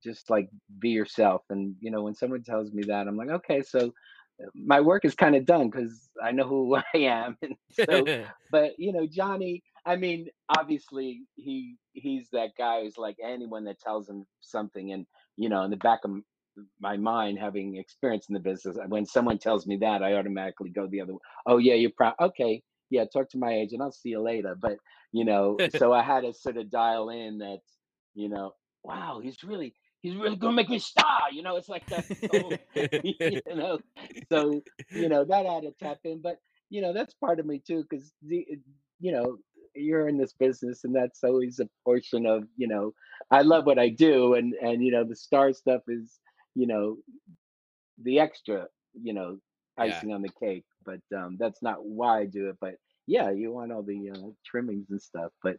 just 0.04 0.30
like 0.30 0.50
be 0.80 0.90
yourself." 0.90 1.44
And 1.50 1.76
you 1.80 1.92
know, 1.92 2.04
when 2.04 2.16
someone 2.16 2.44
tells 2.44 2.72
me 2.72 2.84
that, 2.88 3.08
I'm 3.08 3.18
like, 3.18 3.30
okay, 3.30 3.62
so 3.62 3.94
uh, 4.42 4.48
my 4.56 4.82
work 4.82 5.06
is 5.06 5.16
kind 5.16 5.36
of 5.36 5.46
done 5.46 5.70
because 5.70 6.10
I 6.24 6.32
know 6.32 6.48
who 6.48 6.76
I 6.94 6.98
am, 6.98 7.38
and 7.42 7.56
so 7.72 8.06
but 8.52 8.72
you 8.78 8.92
know 8.92 9.06
johnny 9.06 9.64
i 9.86 9.96
mean 9.96 10.28
obviously 10.58 11.22
he 11.36 11.76
he's 11.94 12.30
that 12.32 12.50
guy 12.58 12.84
who's 12.84 12.98
like 12.98 13.18
anyone 13.24 13.64
that 13.66 13.80
tells 13.80 14.10
him 14.10 14.26
something 14.42 14.92
and 14.92 15.06
you 15.38 15.50
know 15.50 15.64
in 15.64 15.72
the 15.72 15.78
back 15.78 16.00
of 16.04 16.12
my 16.80 16.98
mind 16.98 17.40
having 17.40 17.78
experience 17.78 18.28
in 18.30 18.34
the 18.34 18.40
business 18.40 18.78
when 18.88 19.06
someone 19.06 19.38
tells 19.38 19.66
me 19.66 19.78
that 19.78 20.04
i 20.04 20.14
automatically 20.14 20.70
go 20.70 20.88
the 20.88 21.02
other 21.02 21.14
way 21.14 21.20
oh 21.46 21.58
yeah 21.58 21.74
you're 21.74 21.92
proud 21.92 22.14
okay 22.20 22.62
yeah 22.90 23.06
talk 23.06 23.30
to 23.30 23.38
my 23.38 23.54
agent 23.54 23.82
i'll 23.82 23.92
see 23.92 24.10
you 24.10 24.22
later 24.22 24.56
but 24.60 24.78
you 25.12 25.26
know 25.26 25.58
so 25.78 25.94
i 25.94 26.02
had 26.02 26.22
to 26.22 26.34
sort 26.34 26.58
of 26.58 26.70
dial 26.70 27.10
in 27.10 27.40
that 27.40 27.60
you 28.16 28.30
know 28.30 28.54
wow 28.84 29.20
he's 29.22 29.38
really 29.44 29.74
he's 30.02 30.16
really 30.16 30.36
gonna 30.36 30.54
make 30.54 30.70
me 30.70 30.78
a 30.78 30.80
star 30.80 31.32
you 31.32 31.42
know 31.42 31.56
it's 31.56 31.70
like 31.70 31.86
that 31.88 32.06
you 33.04 33.56
know 33.56 33.80
so 34.32 34.62
you 34.92 35.10
know 35.10 35.24
that 35.26 35.46
had 35.46 35.64
to 35.64 35.72
tap 35.80 36.00
in 36.04 36.22
but 36.22 36.38
you 36.70 36.82
know 36.82 36.94
that's 36.94 37.14
part 37.16 37.40
of 37.40 37.46
me 37.46 37.62
too 37.66 37.86
because 37.90 38.12
the 38.24 38.46
you 39.00 39.12
know 39.12 39.38
you're 39.76 40.08
in 40.08 40.18
this 40.18 40.34
business 40.34 40.84
and 40.84 40.96
that's 40.96 41.24
always 41.24 41.60
a 41.60 41.70
portion 41.86 42.26
of 42.26 42.44
you 42.58 42.68
know 42.68 42.94
i 43.32 43.42
love 43.42 43.66
what 43.66 43.80
i 43.80 43.90
do 43.90 44.34
and 44.34 44.54
and 44.56 44.84
you 44.84 44.92
know 44.92 45.04
the 45.04 45.16
star 45.16 45.54
stuff 45.54 45.82
is 45.88 46.20
you 46.56 46.68
know 46.68 46.98
the 48.04 48.20
extra 48.20 48.66
you 49.02 49.14
know 49.14 49.38
yeah 49.82 49.98
icing 49.98 50.14
on 50.14 50.22
the 50.22 50.30
cake 50.42 50.66
but 50.86 51.02
um 51.16 51.38
that's 51.40 51.62
not 51.62 51.86
why 51.86 52.22
i 52.22 52.26
do 52.26 52.50
it 52.50 52.58
but 52.62 52.76
yeah 53.08 53.30
you 53.30 53.52
want 53.52 53.72
all 53.72 53.84
the 53.84 54.10
uh, 54.12 54.30
trimmings 54.46 54.88
and 54.90 55.02
stuff 55.02 55.32
but 55.44 55.58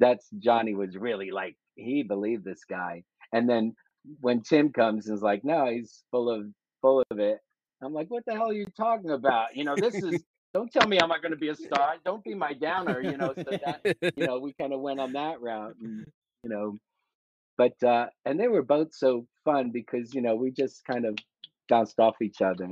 that's 0.00 0.28
Johnny 0.38 0.74
was 0.74 0.96
really 0.96 1.30
like 1.30 1.56
he 1.76 2.02
believed 2.02 2.44
this 2.44 2.64
guy. 2.68 3.04
And 3.32 3.48
then 3.48 3.74
when 4.20 4.40
Tim 4.40 4.72
comes 4.72 5.06
and 5.06 5.16
is 5.16 5.22
like, 5.22 5.44
no, 5.44 5.66
he's 5.66 6.02
full 6.10 6.28
of 6.28 6.46
full 6.80 7.04
of 7.10 7.18
it. 7.20 7.38
I'm 7.82 7.92
like, 7.92 8.08
what 8.08 8.24
the 8.26 8.32
hell 8.32 8.50
are 8.50 8.54
you 8.54 8.66
talking 8.76 9.10
about? 9.10 9.54
You 9.54 9.64
know, 9.64 9.76
this 9.76 9.94
is 9.94 10.24
don't 10.54 10.72
tell 10.72 10.88
me 10.88 10.98
I'm 11.00 11.08
not 11.08 11.22
going 11.22 11.32
to 11.32 11.38
be 11.38 11.50
a 11.50 11.54
star. 11.54 11.94
Don't 12.04 12.24
be 12.24 12.34
my 12.34 12.54
downer. 12.54 13.00
You 13.00 13.16
know, 13.16 13.34
so 13.36 13.44
that 13.64 13.96
you 14.16 14.26
know 14.26 14.38
we 14.40 14.52
kind 14.54 14.72
of 14.72 14.80
went 14.80 14.98
on 14.98 15.12
that 15.12 15.40
route, 15.40 15.76
and 15.80 16.04
you 16.42 16.50
know, 16.50 16.78
but 17.56 17.80
uh, 17.82 18.06
and 18.24 18.40
they 18.40 18.48
were 18.48 18.62
both 18.62 18.92
so 18.92 19.26
fun 19.44 19.70
because 19.70 20.12
you 20.14 20.22
know 20.22 20.34
we 20.34 20.50
just 20.50 20.84
kind 20.84 21.04
of 21.04 21.16
bounced 21.68 22.00
off 22.00 22.16
each 22.20 22.42
other. 22.42 22.70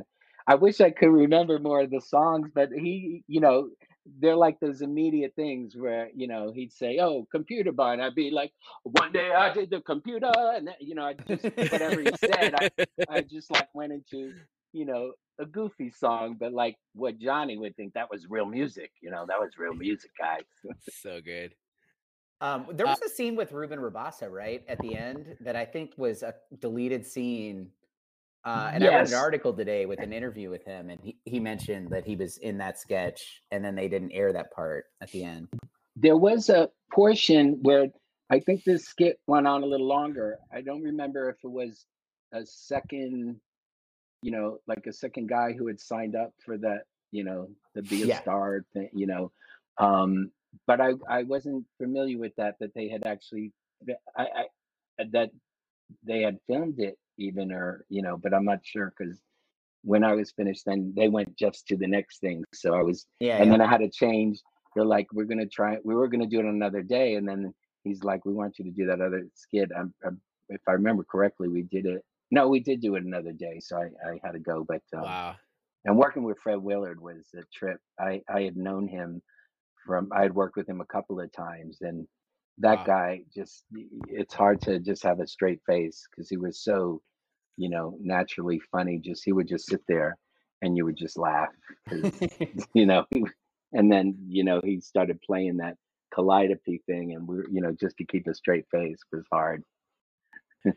I 0.49 0.55
wish 0.55 0.81
I 0.81 0.91
could 0.91 1.11
remember 1.11 1.59
more 1.59 1.83
of 1.83 1.91
the 1.91 2.01
songs, 2.01 2.51
but 2.55 2.71
he, 2.73 3.23
you 3.29 3.41
know, 3.41 3.69
they're 4.19 4.35
like 4.35 4.59
those 4.61 4.81
immediate 4.81 5.35
things 5.37 5.77
where 5.77 6.09
you 6.15 6.27
know 6.27 6.51
he'd 6.53 6.73
say, 6.73 6.99
"Oh, 7.01 7.27
computer 7.31 7.71
bar," 7.71 7.93
and 7.93 8.03
I'd 8.03 8.15
be 8.15 8.31
like, 8.31 8.53
"One 8.83 9.13
day 9.13 9.31
I 9.31 9.53
did 9.53 9.69
the 9.69 9.83
computer," 9.83 10.33
and 10.35 10.71
you 10.81 10.95
know, 10.95 11.05
I 11.05 11.13
just 11.13 11.45
whatever 11.45 12.01
he 12.01 12.11
said, 12.17 12.55
I, 12.55 12.71
I 13.11 13.21
just 13.31 13.51
like 13.51 13.69
went 13.75 13.93
into 13.93 14.33
you 14.73 14.87
know 14.87 15.13
a 15.39 15.45
goofy 15.45 15.91
song, 15.91 16.37
but 16.41 16.55
like 16.55 16.77
what 16.95 17.19
Johnny 17.19 17.59
would 17.59 17.77
think 17.77 17.93
that 17.95 18.11
was 18.11 18.27
real 18.29 18.47
music. 18.47 18.91
You 19.03 19.11
know, 19.11 19.27
that 19.29 19.39
was 19.39 19.51
real 19.59 19.75
music, 19.75 20.11
guys. 20.19 20.45
so 21.03 21.21
good. 21.21 21.55
Um, 22.41 22.67
there 22.73 22.87
uh 22.87 22.91
was 22.91 23.01
a 23.03 23.09
scene 23.09 23.37
with 23.37 23.53
Ruben 23.53 23.81
Rabasa, 23.81 24.31
right, 24.31 24.65
at 24.69 24.79
the 24.81 24.97
end 24.97 25.37
that 25.41 25.57
I 25.57 25.65
think 25.65 25.93
was 25.97 26.23
a 26.23 26.35
deleted 26.61 27.05
scene. 27.05 27.69
Uh, 28.45 28.71
and 28.73 28.83
yes. 28.83 28.93
I 28.93 28.99
read 28.99 29.09
an 29.09 29.15
article 29.15 29.53
today 29.53 29.87
with 29.87 30.01
an 30.01 30.13
interview 30.13 30.49
with 30.51 30.65
him, 30.65 30.91
and 30.91 31.01
he, 31.03 31.17
he 31.25 31.41
mentioned 31.41 31.91
that 31.91 32.07
he 32.07 32.17
was 32.17 32.39
in 32.39 32.59
that 32.59 32.79
sketch, 32.79 33.43
and 33.51 33.65
then 33.65 33.75
they 33.75 33.89
didn't 33.89 34.13
air 34.13 34.33
that 34.33 34.53
part 34.53 34.87
at 35.01 35.11
the 35.11 35.25
end. 35.25 35.49
There 35.97 36.17
was 36.17 36.49
a 36.49 36.71
portion 36.93 37.59
where 37.63 37.89
I 38.31 38.41
think 38.41 38.65
this 38.65 38.85
skit 38.85 39.19
went 39.27 39.47
on 39.47 39.63
a 39.63 39.67
little 39.67 39.87
longer. 39.87 40.39
I 40.53 40.61
don't 40.61 40.83
remember 40.83 41.29
if 41.31 41.37
it 41.43 41.51
was 41.51 41.85
a 42.33 42.45
second, 42.47 43.41
you 44.23 44.31
know, 44.31 44.59
like 44.67 44.87
a 44.87 44.93
second 44.93 45.29
guy 45.29 45.53
who 45.53 45.67
had 45.67 45.81
signed 45.81 46.15
up 46.15 46.33
for 46.45 46.57
that, 46.59 46.83
you 47.11 47.25
know, 47.25 47.49
the 47.75 47.83
be 47.83 48.03
a 48.03 48.07
yeah. 48.07 48.21
star 48.21 48.65
thing, 48.73 48.91
you 48.93 49.07
know. 49.07 49.33
Um, 49.79 50.31
but 50.67 50.81
I 50.81 50.93
I 51.09 51.23
wasn't 51.25 51.65
familiar 51.79 52.19
with 52.19 52.35
that 52.37 52.57
that 52.61 52.75
they 52.75 52.89
had 52.89 53.07
actually 53.07 53.53
I, 54.17 54.23
I 54.23 55.05
that 55.13 55.31
they 56.05 56.21
had 56.21 56.39
filmed 56.47 56.79
it 56.79 56.99
even 57.19 57.53
or 57.53 57.85
you 57.89 58.03
know 58.03 58.17
but 58.17 58.33
I'm 58.35 58.45
not 58.45 58.61
sure 58.63 58.93
because 58.97 59.19
when 59.83 60.05
I 60.05 60.15
was 60.15 60.33
finished 60.33 60.63
then 60.67 60.93
they 60.97 61.09
went 61.09 61.37
just 61.37 61.67
to 61.69 61.77
the 61.77 61.87
next 61.87 62.21
thing. 62.21 62.45
So 62.55 62.75
I 62.75 62.83
was 62.83 63.07
yeah 63.21 63.37
and 63.37 63.47
yeah. 63.47 63.51
then 63.53 63.61
I 63.61 63.67
had 63.67 63.81
to 63.81 63.91
change. 63.91 64.41
They're 64.75 64.85
like 64.85 65.07
we're 65.13 65.25
gonna 65.25 65.47
try 65.47 65.79
we 65.85 65.95
were 65.95 66.09
gonna 66.09 66.27
do 66.27 66.41
it 66.41 66.47
another 66.47 66.83
day. 66.83 67.15
And 67.15 67.29
then 67.29 67.55
he's 67.85 68.03
like 68.03 68.25
we 68.25 68.33
want 68.33 68.59
you 68.59 68.65
to 68.65 68.71
do 68.71 68.87
that 68.87 69.01
other 69.01 69.27
skit. 69.35 69.71
I'm, 69.77 69.93
I'm, 70.05 70.21
if 70.49 70.61
I 70.67 70.73
remember 70.73 71.05
correctly 71.05 71.49
we 71.49 71.63
did 71.63 71.87
it 71.87 72.03
no 72.31 72.49
we 72.49 72.61
did 72.61 72.81
do 72.81 72.95
it 72.95 73.05
another 73.05 73.33
day 73.33 73.61
so 73.61 73.77
I, 73.77 74.09
I 74.09 74.21
had 74.23 74.33
to 74.33 74.39
go 74.39 74.65
but 74.67 74.83
um, 74.95 75.03
wow. 75.03 75.37
and 75.85 75.97
working 75.97 76.23
with 76.23 76.39
Fred 76.43 76.59
Willard 76.59 77.01
was 77.01 77.27
a 77.37 77.43
trip. 77.55 77.81
I 77.99 78.23
I 78.33 78.43
had 78.43 78.57
known 78.57 78.89
him 78.89 79.23
from 79.87 80.11
I 80.13 80.23
had 80.23 80.35
worked 80.35 80.57
with 80.57 80.69
him 80.69 80.81
a 80.81 80.87
couple 80.87 81.21
of 81.21 81.33
times 81.33 81.79
and 81.81 82.07
that 82.59 82.79
wow. 82.79 82.85
guy 82.85 83.23
just 83.35 83.65
it's 84.09 84.35
hard 84.35 84.61
to 84.63 84.79
just 84.81 85.03
have 85.03 85.21
a 85.21 85.27
straight 85.27 85.61
face 85.67 86.07
because 86.11 86.29
he 86.29 86.37
was 86.37 86.63
so 86.63 87.01
you 87.59 87.69
know 87.69 87.97
naturally 88.01 88.61
funny 88.73 88.99
just 88.99 89.25
he 89.25 89.33
would 89.33 89.49
just 89.49 89.67
sit 89.67 89.81
there 89.89 90.17
and 90.63 90.77
you 90.77 90.85
would 90.85 90.97
just 90.97 91.19
laugh 91.19 91.51
you 92.75 92.87
know 92.87 93.05
and 93.73 93.93
then 93.93 94.17
you 94.27 94.45
know 94.45 94.61
he 94.65 94.81
started 94.81 95.21
playing 95.21 95.57
that 95.57 95.77
calliope 96.15 96.81
thing 96.87 97.15
and 97.15 97.27
we 97.27 97.39
are 97.39 97.49
you 97.51 97.61
know 97.61 97.75
just 97.79 97.97
to 97.99 98.05
keep 98.05 98.27
a 98.27 98.35
straight 98.35 98.65
face 98.71 98.99
was 99.13 99.25
hard 99.31 99.63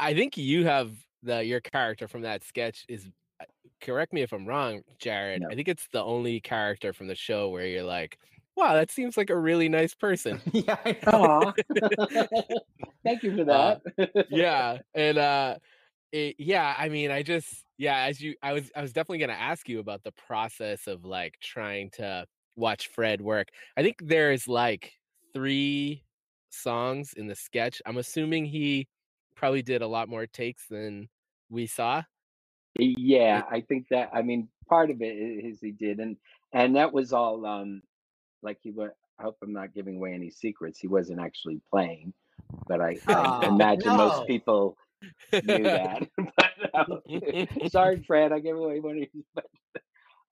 i 0.00 0.12
think 0.12 0.36
you 0.36 0.64
have 0.64 0.90
the 1.22 1.44
your 1.44 1.60
character 1.60 2.08
from 2.08 2.22
that 2.22 2.42
sketch 2.42 2.84
is 2.88 3.08
uh, 3.40 3.44
correct 3.80 4.12
me 4.12 4.22
if 4.22 4.32
i'm 4.32 4.46
wrong 4.46 4.80
jared 4.98 5.42
no. 5.42 5.48
i 5.50 5.54
think 5.54 5.68
it's 5.68 5.86
the 5.92 6.02
only 6.02 6.40
character 6.40 6.92
from 6.92 7.06
the 7.06 7.14
show 7.14 7.50
where 7.50 7.66
you're 7.66 7.84
like 7.84 8.18
wow, 8.56 8.72
that 8.72 8.90
seems 8.90 9.16
like 9.16 9.30
a 9.30 9.36
really 9.36 9.68
nice 9.68 9.94
person. 9.94 10.40
yeah. 10.52 10.76
Thank 13.04 13.22
you 13.22 13.36
for 13.36 13.42
uh, 13.42 13.44
that. 13.44 13.82
Uh, 13.98 14.22
yeah. 14.30 14.78
And 14.94 15.18
uh 15.18 15.56
it, 16.12 16.36
yeah, 16.38 16.74
I 16.78 16.88
mean, 16.88 17.10
I 17.10 17.22
just 17.22 17.64
yeah, 17.78 18.04
as 18.04 18.20
you 18.20 18.34
I 18.42 18.52
was 18.52 18.70
I 18.74 18.82
was 18.82 18.92
definitely 18.92 19.18
going 19.18 19.30
to 19.30 19.40
ask 19.40 19.68
you 19.68 19.80
about 19.80 20.02
the 20.02 20.12
process 20.12 20.86
of 20.86 21.04
like 21.04 21.38
trying 21.40 21.90
to 21.96 22.26
watch 22.56 22.88
Fred 22.88 23.20
work. 23.20 23.48
I 23.76 23.82
think 23.82 23.96
there's 24.02 24.48
like 24.48 24.92
3 25.34 26.02
songs 26.50 27.12
in 27.16 27.26
the 27.26 27.34
sketch. 27.34 27.82
I'm 27.84 27.98
assuming 27.98 28.46
he 28.46 28.88
probably 29.34 29.62
did 29.62 29.82
a 29.82 29.86
lot 29.86 30.08
more 30.08 30.26
takes 30.26 30.66
than 30.68 31.08
we 31.50 31.66
saw. 31.66 32.02
Yeah, 32.78 33.42
I 33.50 33.60
think 33.60 33.86
that 33.90 34.10
I 34.12 34.22
mean 34.22 34.48
part 34.68 34.90
of 34.90 35.00
it 35.00 35.14
is 35.14 35.60
he 35.60 35.70
did 35.70 36.00
and 36.00 36.16
and 36.52 36.76
that 36.76 36.92
was 36.92 37.12
all 37.12 37.44
um 37.46 37.82
like 38.42 38.58
he 38.62 38.70
would. 38.70 38.90
I 39.18 39.22
hope 39.22 39.38
I'm 39.42 39.52
not 39.52 39.72
giving 39.72 39.96
away 39.96 40.12
any 40.12 40.30
secrets. 40.30 40.78
He 40.78 40.88
wasn't 40.88 41.20
actually 41.20 41.58
playing, 41.70 42.12
but 42.68 42.82
I, 42.82 42.98
I 43.08 43.40
oh, 43.42 43.48
imagine 43.54 43.96
no. 43.96 44.08
most 44.08 44.26
people 44.26 44.76
knew 45.32 45.64
that. 45.64 46.08
but, 46.36 46.74
um, 46.74 47.68
sorry, 47.68 48.02
Fred, 48.06 48.32
I 48.32 48.40
gave 48.40 48.56
away 48.56 48.80
one 48.80 49.02
of 49.02 49.08
these. 49.12 49.24
But 49.34 49.46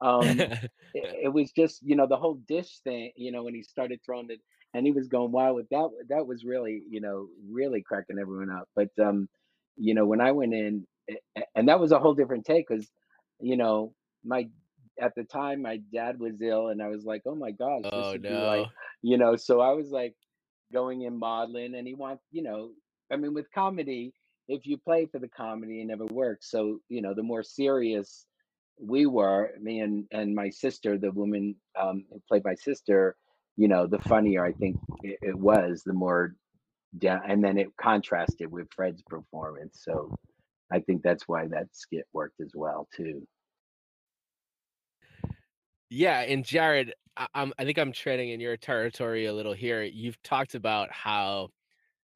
um, 0.01 0.39
it, 0.39 0.69
it, 0.93 1.33
was 1.33 1.51
just 1.51 1.81
you 1.83 1.95
know 1.95 2.07
the 2.07 2.17
whole 2.17 2.35
dish 2.47 2.79
thing. 2.83 3.11
You 3.15 3.31
know 3.31 3.43
when 3.43 3.55
he 3.55 3.63
started 3.63 3.99
throwing 4.05 4.29
it, 4.29 4.39
and 4.73 4.85
he 4.85 4.91
was 4.91 5.07
going 5.07 5.31
wild 5.31 5.55
with 5.55 5.69
that. 5.69 5.89
That 6.09 6.27
was 6.27 6.43
really 6.43 6.83
you 6.89 7.01
know 7.01 7.27
really 7.49 7.81
cracking 7.81 8.19
everyone 8.19 8.51
up. 8.51 8.67
But 8.75 8.89
um, 9.01 9.29
you 9.77 9.93
know 9.93 10.05
when 10.05 10.21
I 10.21 10.31
went 10.31 10.53
in, 10.53 10.85
and 11.55 11.69
that 11.69 11.79
was 11.79 11.91
a 11.91 11.99
whole 11.99 12.13
different 12.13 12.45
take 12.45 12.67
because 12.67 12.87
you 13.39 13.57
know 13.57 13.93
my 14.23 14.47
at 14.99 15.13
the 15.15 15.23
time 15.23 15.61
my 15.61 15.77
dad 15.93 16.19
was 16.19 16.41
ill 16.41 16.69
and 16.69 16.81
I 16.81 16.87
was 16.87 17.03
like, 17.03 17.23
oh 17.25 17.35
my 17.35 17.51
gosh, 17.51 17.83
this 17.83 17.91
oh, 17.93 18.11
would 18.11 18.23
no. 18.23 18.29
be 18.29 18.35
like, 18.35 18.67
you 19.01 19.17
know, 19.17 19.35
so 19.35 19.59
I 19.59 19.73
was 19.73 19.89
like 19.89 20.15
going 20.73 21.01
in 21.01 21.17
modeling 21.17 21.75
and 21.75 21.87
he 21.87 21.93
wants, 21.93 22.23
you 22.31 22.43
know, 22.43 22.71
I 23.11 23.17
mean, 23.17 23.33
with 23.33 23.51
comedy, 23.53 24.13
if 24.47 24.65
you 24.65 24.77
play 24.77 25.05
for 25.05 25.19
the 25.19 25.27
comedy, 25.27 25.81
it 25.81 25.85
never 25.85 26.05
works. 26.05 26.49
So, 26.51 26.79
you 26.89 27.01
know, 27.01 27.13
the 27.13 27.23
more 27.23 27.43
serious 27.43 28.25
we 28.79 29.05
were, 29.05 29.51
me 29.59 29.79
and, 29.79 30.05
and 30.11 30.35
my 30.35 30.49
sister, 30.49 30.97
the 30.97 31.11
woman 31.11 31.55
um, 31.79 32.05
who 32.11 32.21
played 32.27 32.43
my 32.43 32.55
sister, 32.55 33.15
you 33.57 33.67
know, 33.67 33.87
the 33.87 33.99
funnier 33.99 34.45
I 34.45 34.51
think 34.51 34.77
it, 35.01 35.17
it 35.21 35.35
was, 35.35 35.83
the 35.83 35.93
more 35.93 36.35
down, 36.97 37.21
and 37.27 37.43
then 37.43 37.57
it 37.57 37.67
contrasted 37.77 38.51
with 38.51 38.67
Fred's 38.75 39.01
performance. 39.03 39.81
So 39.83 40.13
I 40.71 40.79
think 40.79 41.03
that's 41.03 41.27
why 41.27 41.47
that 41.47 41.67
skit 41.71 42.05
worked 42.13 42.41
as 42.41 42.51
well, 42.53 42.87
too. 42.95 43.25
Yeah, 45.89 46.19
and 46.21 46.43
Jared, 46.43 46.93
I, 47.15 47.27
I'm 47.33 47.53
I 47.57 47.63
think 47.63 47.77
I'm 47.77 47.91
treading 47.91 48.29
in 48.29 48.39
your 48.39 48.57
territory 48.57 49.27
a 49.27 49.33
little 49.33 49.53
here. 49.53 49.83
You've 49.83 50.21
talked 50.23 50.55
about 50.55 50.91
how 50.91 51.49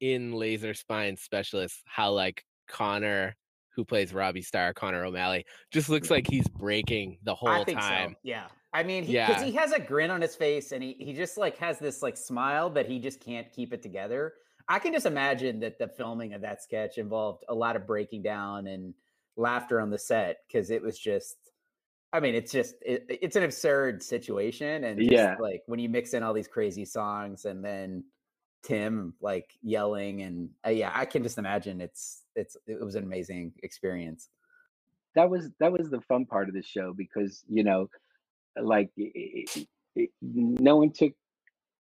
in 0.00 0.32
Laser 0.32 0.74
Spine 0.74 1.16
Specialists, 1.16 1.82
how 1.86 2.12
like 2.12 2.44
Connor, 2.68 3.36
who 3.74 3.84
plays 3.84 4.12
Robbie 4.12 4.42
Starr, 4.42 4.72
Connor 4.72 5.04
O'Malley, 5.04 5.44
just 5.70 5.88
looks 5.88 6.06
mm-hmm. 6.06 6.14
like 6.14 6.26
he's 6.28 6.48
breaking 6.48 7.18
the 7.22 7.34
whole 7.34 7.64
time. 7.64 8.12
So. 8.12 8.18
Yeah. 8.22 8.46
I 8.72 8.82
mean, 8.82 9.04
he, 9.04 9.14
yeah. 9.14 9.42
he 9.42 9.52
has 9.52 9.72
a 9.72 9.80
grin 9.80 10.10
on 10.10 10.20
his 10.20 10.36
face 10.36 10.72
and 10.72 10.82
he, 10.82 10.96
he 10.98 11.12
just 11.12 11.36
like 11.36 11.58
has 11.58 11.78
this 11.78 12.02
like 12.02 12.16
smile 12.16 12.70
that 12.70 12.86
he 12.86 12.98
just 12.98 13.20
can't 13.20 13.50
keep 13.52 13.72
it 13.72 13.82
together. 13.82 14.34
I 14.68 14.78
can 14.78 14.92
just 14.92 15.06
imagine 15.06 15.58
that 15.60 15.78
the 15.78 15.88
filming 15.88 16.34
of 16.34 16.42
that 16.42 16.62
sketch 16.62 16.96
involved 16.98 17.44
a 17.48 17.54
lot 17.54 17.74
of 17.74 17.86
breaking 17.86 18.22
down 18.22 18.68
and 18.68 18.94
laughter 19.36 19.80
on 19.80 19.90
the 19.90 19.98
set 19.98 20.38
because 20.46 20.70
it 20.70 20.82
was 20.82 20.98
just 20.98 21.36
I 22.12 22.20
mean, 22.20 22.34
it's 22.34 22.50
just 22.50 22.74
it, 22.84 23.06
it's 23.08 23.36
an 23.36 23.44
absurd 23.44 24.02
situation, 24.02 24.82
and 24.82 25.00
yeah, 25.00 25.36
like 25.38 25.62
when 25.66 25.78
you 25.78 25.88
mix 25.88 26.12
in 26.12 26.24
all 26.24 26.32
these 26.32 26.48
crazy 26.48 26.84
songs 26.84 27.44
and 27.44 27.64
then 27.64 28.02
Tim 28.62 29.14
like 29.20 29.50
yelling, 29.62 30.22
and 30.22 30.50
uh, 30.66 30.70
yeah, 30.70 30.90
I 30.94 31.04
can 31.04 31.22
just 31.22 31.38
imagine 31.38 31.80
it's 31.80 32.22
it's 32.34 32.56
it 32.66 32.80
was 32.80 32.94
an 32.94 33.04
amazing 33.04 33.52
experience. 33.62 34.28
That 35.14 35.30
was 35.30 35.48
that 35.60 35.72
was 35.72 35.90
the 35.90 36.00
fun 36.02 36.26
part 36.26 36.48
of 36.48 36.54
the 36.54 36.62
show 36.62 36.92
because 36.96 37.44
you 37.48 37.64
know, 37.64 37.88
like 38.60 38.90
it, 38.96 39.66
it, 39.96 40.10
no 40.22 40.76
one 40.76 40.92
took 40.92 41.12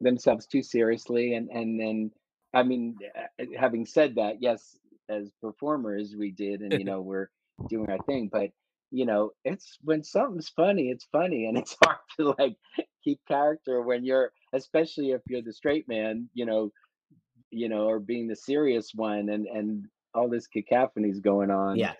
themselves 0.01 0.45
too 0.45 0.61
seriously, 0.61 1.33
and 1.33 1.49
and 1.49 1.79
then 1.79 2.11
I 2.53 2.63
mean, 2.63 2.97
uh, 3.17 3.45
having 3.59 3.85
said 3.85 4.15
that, 4.15 4.41
yes, 4.41 4.77
as 5.09 5.31
performers 5.41 6.15
we 6.17 6.31
did, 6.31 6.61
and 6.61 6.73
you 6.73 6.83
know 6.85 7.01
we're 7.01 7.29
doing 7.69 7.89
our 7.89 7.99
thing, 8.05 8.29
but 8.31 8.51
you 8.91 9.05
know, 9.05 9.31
it's 9.43 9.77
when 9.83 10.03
something's 10.03 10.49
funny, 10.49 10.89
it's 10.89 11.07
funny, 11.11 11.45
and 11.45 11.57
it's 11.57 11.75
hard 11.83 11.97
to 12.17 12.35
like 12.37 12.55
keep 13.03 13.19
character 13.27 13.81
when 13.81 14.03
you're, 14.03 14.31
especially 14.53 15.11
if 15.11 15.21
you're 15.27 15.41
the 15.41 15.53
straight 15.53 15.87
man, 15.87 16.29
you 16.33 16.45
know, 16.45 16.71
you 17.51 17.69
know, 17.69 17.87
or 17.87 17.99
being 17.99 18.27
the 18.27 18.35
serious 18.35 18.91
one, 18.93 19.29
and 19.29 19.47
and 19.47 19.85
all 20.13 20.29
this 20.29 20.47
cacophony's 20.47 21.19
going 21.19 21.51
on. 21.51 21.77
Yeah. 21.77 21.93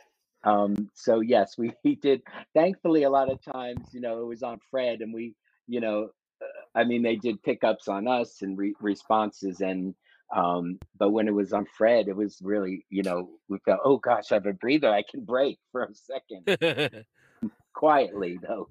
Um. 0.44 0.90
So 0.94 1.20
yes, 1.20 1.58
we, 1.58 1.74
we 1.84 1.96
did. 1.96 2.22
Thankfully, 2.54 3.04
a 3.04 3.10
lot 3.10 3.32
of 3.32 3.40
times, 3.42 3.88
you 3.92 4.02
know, 4.02 4.22
it 4.22 4.26
was 4.28 4.44
on 4.44 4.60
Fred, 4.72 5.02
and 5.02 5.14
we, 5.14 5.36
you 5.68 5.82
know, 5.82 6.10
uh, 6.42 6.80
I 6.80 6.84
mean, 6.84 7.04
they 7.04 7.16
did 7.16 7.44
pickups 7.44 7.88
on 7.88 8.08
us 8.08 8.42
and 8.42 8.58
re- 8.58 8.76
responses, 8.80 9.62
and 9.62 9.94
um, 10.36 10.80
but 10.98 11.12
when 11.12 11.28
it 11.28 11.34
was 11.34 11.54
on 11.54 11.66
Fred, 11.78 12.08
it 12.08 12.16
was 12.16 12.40
really, 12.42 12.86
you 12.90 13.04
know, 13.04 13.30
we 13.48 13.60
felt, 13.60 13.80
oh 13.84 13.98
gosh, 13.98 14.32
I 14.32 14.36
have 14.36 14.46
a 14.46 14.54
breather. 14.54 14.90
I 14.90 15.04
can 15.10 15.24
break 15.24 15.60
for 15.72 15.84
a 15.84 15.94
second. 15.94 17.06
Quietly 17.74 18.40
though. 18.42 18.68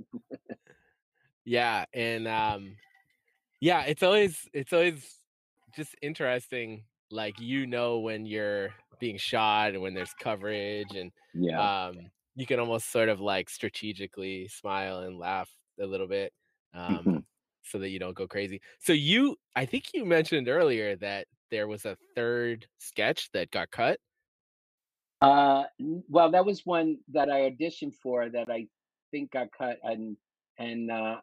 yeah. 1.45 1.85
And 1.95 2.27
um 2.27 2.77
yeah, 3.61 3.83
it's 3.83 4.03
always 4.03 4.49
it's 4.53 4.73
always 4.73 5.19
just 5.75 5.95
interesting. 6.03 6.83
Like 7.11 7.41
you 7.41 7.67
know 7.67 8.01
when 8.01 8.27
you're 8.27 8.71
being 8.99 9.17
shot 9.17 9.71
and 9.71 9.81
when 9.81 9.95
there's 9.95 10.13
coverage 10.19 10.97
and 10.97 11.13
yeah. 11.35 11.87
um 11.87 12.11
you 12.35 12.47
can 12.47 12.59
almost 12.59 12.91
sort 12.91 13.09
of 13.09 13.21
like 13.21 13.49
strategically 13.49 14.49
smile 14.49 15.01
and 15.01 15.19
laugh 15.19 15.49
a 15.81 15.87
little 15.87 16.09
bit 16.09 16.33
um, 16.75 16.97
mm-hmm. 16.97 17.17
so 17.63 17.79
that 17.79 17.89
you 17.89 17.99
don't 17.99 18.15
go 18.15 18.27
crazy. 18.27 18.61
So 18.79 18.93
you, 18.93 19.37
I 19.55 19.65
think 19.65 19.95
you 19.95 20.05
mentioned 20.05 20.49
earlier 20.49 20.97
that 20.97 21.27
there 21.50 21.69
was 21.69 21.85
a 21.85 21.97
third 22.15 22.67
sketch 22.79 23.31
that 23.33 23.50
got 23.50 23.71
cut. 23.71 23.99
Uh, 25.21 25.65
well, 26.09 26.31
that 26.31 26.45
was 26.45 26.67
one 26.67 26.99
that 27.12 27.31
I 27.31 27.50
auditioned 27.50 27.95
for 27.95 28.29
that 28.29 28.49
I 28.50 28.67
think 29.11 29.33
got 29.33 29.49
cut, 29.57 29.79
and 29.83 30.17
and 30.59 30.91
uh, 30.91 31.17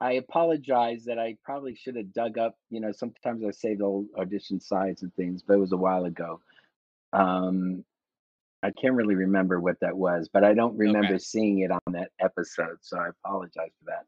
I 0.00 0.12
apologize 0.12 1.04
that 1.04 1.18
I 1.18 1.36
probably 1.44 1.74
should 1.74 1.96
have 1.96 2.12
dug 2.12 2.38
up. 2.38 2.56
You 2.70 2.80
know, 2.80 2.92
sometimes 2.92 3.44
I 3.44 3.50
save 3.50 3.82
old 3.82 4.06
audition 4.18 4.60
sides 4.60 5.02
and 5.02 5.14
things, 5.14 5.42
but 5.42 5.54
it 5.54 5.60
was 5.60 5.72
a 5.72 5.76
while 5.76 6.04
ago. 6.04 6.40
Um, 7.12 7.84
I 8.62 8.70
can't 8.70 8.94
really 8.94 9.16
remember 9.16 9.60
what 9.60 9.80
that 9.80 9.96
was, 9.96 10.28
but 10.32 10.44
I 10.44 10.54
don't 10.54 10.76
remember 10.78 11.14
okay. 11.14 11.18
seeing 11.18 11.60
it 11.60 11.72
on 11.72 11.80
that 11.92 12.10
episode, 12.20 12.78
so 12.80 12.96
I 12.96 13.08
apologize 13.08 13.72
for 13.80 13.86
that. 13.86 14.06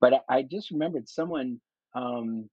But 0.00 0.14
I, 0.28 0.38
I 0.38 0.42
just 0.42 0.70
remembered 0.72 1.08
someone. 1.08 1.60
Um, 1.94 2.48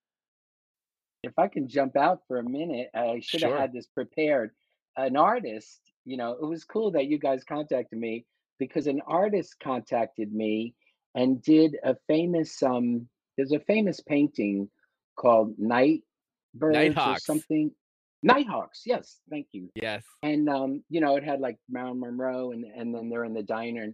if 1.23 1.37
I 1.37 1.47
can 1.47 1.67
jump 1.67 1.95
out 1.95 2.21
for 2.27 2.37
a 2.37 2.43
minute, 2.43 2.89
I 2.93 3.19
should 3.21 3.41
have 3.41 3.57
had 3.57 3.73
this 3.73 3.87
prepared. 3.87 4.51
An 4.95 5.15
artist, 5.17 5.79
you 6.05 6.17
know, 6.17 6.31
it 6.31 6.45
was 6.45 6.63
cool 6.63 6.91
that 6.91 7.07
you 7.07 7.19
guys 7.19 7.43
contacted 7.43 7.97
me 7.97 8.25
because 8.57 8.87
an 8.87 9.01
artist 9.07 9.55
contacted 9.61 10.33
me 10.33 10.75
and 11.15 11.41
did 11.41 11.77
a 11.83 11.95
famous 12.07 12.61
um 12.61 13.07
there's 13.37 13.51
a 13.51 13.59
famous 13.59 14.01
painting 14.01 14.69
called 15.15 15.57
Night 15.57 16.03
Birds 16.53 16.97
or 16.97 17.17
something. 17.19 17.71
Nighthawks, 18.21 18.81
yes, 18.85 19.19
thank 19.29 19.47
you. 19.53 19.69
Yes. 19.75 20.03
And 20.21 20.49
um, 20.49 20.83
you 20.89 20.99
know, 20.99 21.15
it 21.15 21.23
had 21.23 21.39
like 21.39 21.57
Marilyn 21.69 22.01
Monroe 22.01 22.51
and 22.51 22.65
and 22.65 22.93
then 22.93 23.09
they're 23.09 23.23
in 23.23 23.33
the 23.33 23.43
diner 23.43 23.83
and 23.83 23.93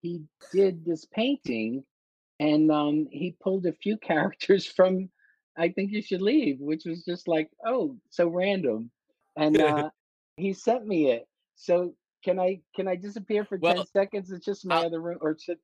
he 0.00 0.22
did 0.52 0.84
this 0.84 1.04
painting 1.04 1.84
and 2.38 2.70
um 2.70 3.06
he 3.10 3.36
pulled 3.42 3.66
a 3.66 3.72
few 3.72 3.96
characters 4.10 4.66
from 4.66 5.10
I 5.58 5.68
think 5.70 5.92
you 5.92 6.02
should 6.02 6.22
leave, 6.22 6.58
which 6.60 6.82
was 6.84 7.04
just 7.04 7.28
like, 7.28 7.50
oh, 7.66 7.96
so 8.10 8.28
random. 8.28 8.90
And 9.36 9.60
uh 9.60 9.90
he 10.36 10.52
sent 10.52 10.86
me 10.86 11.10
it. 11.10 11.26
So 11.56 11.94
can 12.24 12.38
I 12.38 12.60
can 12.74 12.88
I 12.88 12.96
disappear 12.96 13.44
for 13.44 13.58
well, 13.58 13.74
10 13.74 13.86
seconds? 13.86 14.30
It's 14.30 14.44
just 14.44 14.66
my 14.66 14.76
I'll, 14.76 14.86
other 14.86 15.00
room 15.00 15.18
or 15.20 15.36
should 15.38 15.58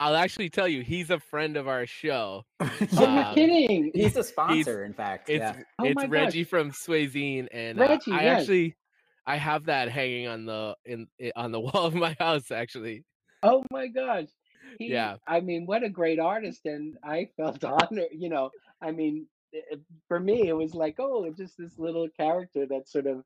I'll 0.00 0.16
actually 0.16 0.50
tell 0.50 0.66
you, 0.66 0.82
he's 0.82 1.10
a 1.10 1.20
friend 1.20 1.56
of 1.56 1.68
our 1.68 1.86
show. 1.86 2.44
um, 2.60 2.70
You're 2.80 3.34
kidding. 3.34 3.92
He's 3.94 4.16
a 4.16 4.24
sponsor, 4.24 4.84
in 4.84 4.92
fact. 4.92 5.30
It's 5.30 5.40
yeah. 5.40 5.62
oh 5.78 5.84
it's 5.84 6.06
Reggie 6.08 6.42
gosh. 6.42 6.50
from 6.50 6.72
Swayzine, 6.72 7.46
and 7.52 7.80
uh, 7.80 7.84
I 7.84 8.22
yes. 8.22 8.40
actually 8.40 8.76
I 9.26 9.36
have 9.36 9.66
that 9.66 9.88
hanging 9.88 10.26
on 10.26 10.46
the 10.46 10.74
in 10.84 11.06
on 11.36 11.52
the 11.52 11.60
wall 11.60 11.86
of 11.86 11.94
my 11.94 12.16
house. 12.18 12.50
Actually. 12.50 13.04
Oh 13.42 13.64
my 13.70 13.86
gosh. 13.86 14.26
He, 14.78 14.90
yeah. 14.90 15.16
I 15.26 15.40
mean, 15.40 15.66
what 15.66 15.82
a 15.82 15.88
great 15.88 16.18
artist, 16.18 16.66
and 16.66 16.96
I 17.02 17.28
felt 17.36 17.62
honored. 17.64 18.08
You 18.12 18.28
know, 18.28 18.50
I 18.80 18.92
mean, 18.92 19.26
it, 19.52 19.80
for 20.08 20.20
me, 20.20 20.48
it 20.48 20.56
was 20.56 20.74
like, 20.74 20.96
oh, 20.98 21.30
just 21.36 21.56
this 21.58 21.78
little 21.78 22.08
character 22.16 22.66
that 22.66 22.88
sort 22.88 23.06
of 23.06 23.24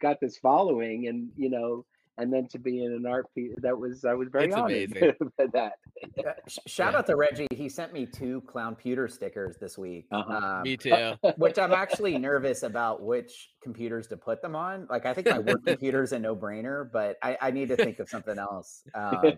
got 0.00 0.20
this 0.20 0.38
following, 0.38 1.08
and 1.08 1.30
you 1.36 1.50
know, 1.50 1.84
and 2.18 2.32
then 2.32 2.46
to 2.48 2.58
be 2.58 2.82
in 2.82 2.92
an 2.92 3.06
art 3.06 3.26
piece 3.34 3.54
that 3.58 3.78
was 3.78 4.04
I 4.04 4.14
was 4.14 4.28
very 4.30 4.46
it's 4.46 4.54
honored 4.54 4.96
for 5.36 5.46
that. 5.52 5.72
Uh, 6.18 6.32
shout 6.66 6.92
yeah. 6.92 6.98
out 6.98 7.06
to 7.06 7.16
Reggie. 7.16 7.46
He 7.52 7.68
sent 7.68 7.92
me 7.92 8.06
two 8.06 8.42
clown 8.42 8.74
pewter 8.74 9.08
stickers 9.08 9.56
this 9.60 9.76
week. 9.76 10.06
Uh-huh. 10.10 10.34
Um, 10.34 10.62
me 10.62 10.76
too. 10.76 11.14
which 11.36 11.58
I'm 11.58 11.72
actually 11.72 12.16
nervous 12.18 12.62
about 12.62 13.02
which 13.02 13.50
computers 13.62 14.06
to 14.08 14.16
put 14.16 14.40
them 14.42 14.56
on. 14.56 14.86
Like 14.88 15.06
I 15.06 15.14
think 15.14 15.28
my 15.28 15.38
work 15.38 15.64
computer 15.64 16.02
is 16.02 16.12
a 16.12 16.18
no 16.18 16.34
brainer, 16.34 16.90
but 16.90 17.16
I, 17.22 17.36
I, 17.40 17.50
need 17.50 17.68
to 17.68 17.76
think 17.76 17.98
of 17.98 18.08
something 18.08 18.38
else. 18.38 18.82
Um, 18.94 19.32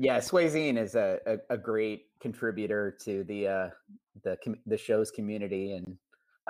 yeah, 0.00 0.16
Swayzine 0.18 0.78
is 0.78 0.94
a, 0.94 1.18
a, 1.26 1.54
a, 1.54 1.58
great 1.58 2.06
contributor 2.22 2.96
to 3.02 3.22
the 3.24 3.46
uh, 3.46 3.68
the 4.24 4.38
the 4.64 4.78
show's 4.78 5.10
community 5.10 5.72
and, 5.72 5.94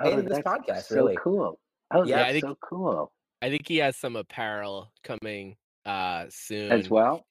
oh, 0.01 0.19
and 0.19 0.25
this 0.25 0.39
podcast. 0.39 0.83
So 0.83 0.95
really 0.95 1.17
cool. 1.21 1.59
Oh, 1.93 2.05
yeah, 2.05 2.19
that's 2.19 2.31
think, 2.31 2.45
so 2.45 2.57
cool. 2.61 3.11
I 3.41 3.49
think 3.49 3.67
he 3.67 3.77
has 3.77 3.97
some 3.97 4.15
apparel 4.15 4.93
coming 5.03 5.57
uh 5.85 6.27
soon 6.29 6.71
as 6.71 6.89
well. 6.89 7.25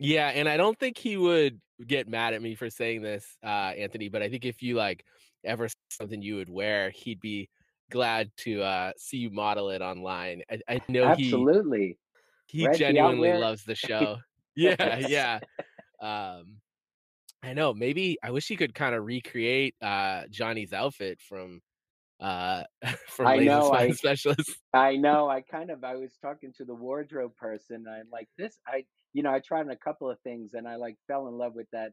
Yeah, 0.00 0.30
and 0.30 0.48
I 0.48 0.56
don't 0.56 0.76
think 0.76 0.98
he 0.98 1.16
would 1.16 1.60
get 1.86 2.08
mad 2.08 2.34
at 2.34 2.42
me 2.42 2.56
for 2.56 2.68
saying 2.68 3.02
this, 3.02 3.24
uh, 3.44 3.72
Anthony. 3.78 4.08
But 4.08 4.22
I 4.22 4.28
think 4.28 4.44
if 4.44 4.62
you 4.62 4.74
like 4.74 5.04
ever 5.44 5.68
something 5.90 6.20
you 6.20 6.34
would 6.34 6.50
wear, 6.50 6.90
he'd 6.90 7.20
be 7.20 7.48
glad 7.92 8.32
to 8.38 8.60
uh, 8.62 8.92
see 8.96 9.18
you 9.18 9.30
model 9.30 9.70
it 9.70 9.82
online. 9.82 10.42
I, 10.50 10.58
I 10.68 10.80
know 10.88 11.04
absolutely. 11.04 11.96
He 12.46 12.58
he 12.58 12.66
Reggie, 12.66 12.78
genuinely 12.80 13.32
loves 13.34 13.62
the 13.62 13.74
show. 13.76 14.16
Yeah, 14.56 14.98
yeah. 15.08 15.40
Um, 16.00 16.60
I 17.42 17.54
know. 17.54 17.72
Maybe 17.72 18.18
I 18.22 18.30
wish 18.30 18.46
he 18.46 18.56
could 18.56 18.74
kind 18.74 18.94
of 18.94 19.04
recreate 19.04 19.74
uh, 19.82 20.22
Johnny's 20.30 20.72
outfit 20.72 21.18
from 21.20 21.60
uh 22.20 22.64
from 23.08 23.26
I 23.26 23.36
know 23.36 23.72
I 23.72 23.90
specialist. 23.92 24.58
I 24.74 24.96
know. 24.96 25.28
I 25.28 25.40
kind 25.40 25.70
of 25.70 25.82
I 25.84 25.96
was 25.96 26.12
talking 26.20 26.52
to 26.58 26.64
the 26.64 26.74
wardrobe 26.74 27.34
person. 27.36 27.86
I'm 27.88 28.08
like 28.12 28.28
this. 28.36 28.58
I 28.66 28.84
you 29.12 29.22
know 29.22 29.30
I 29.30 29.40
tried 29.40 29.62
on 29.62 29.70
a 29.70 29.76
couple 29.76 30.10
of 30.10 30.20
things 30.20 30.54
and 30.54 30.68
I 30.68 30.76
like 30.76 30.96
fell 31.06 31.28
in 31.28 31.38
love 31.38 31.54
with 31.54 31.68
that 31.72 31.92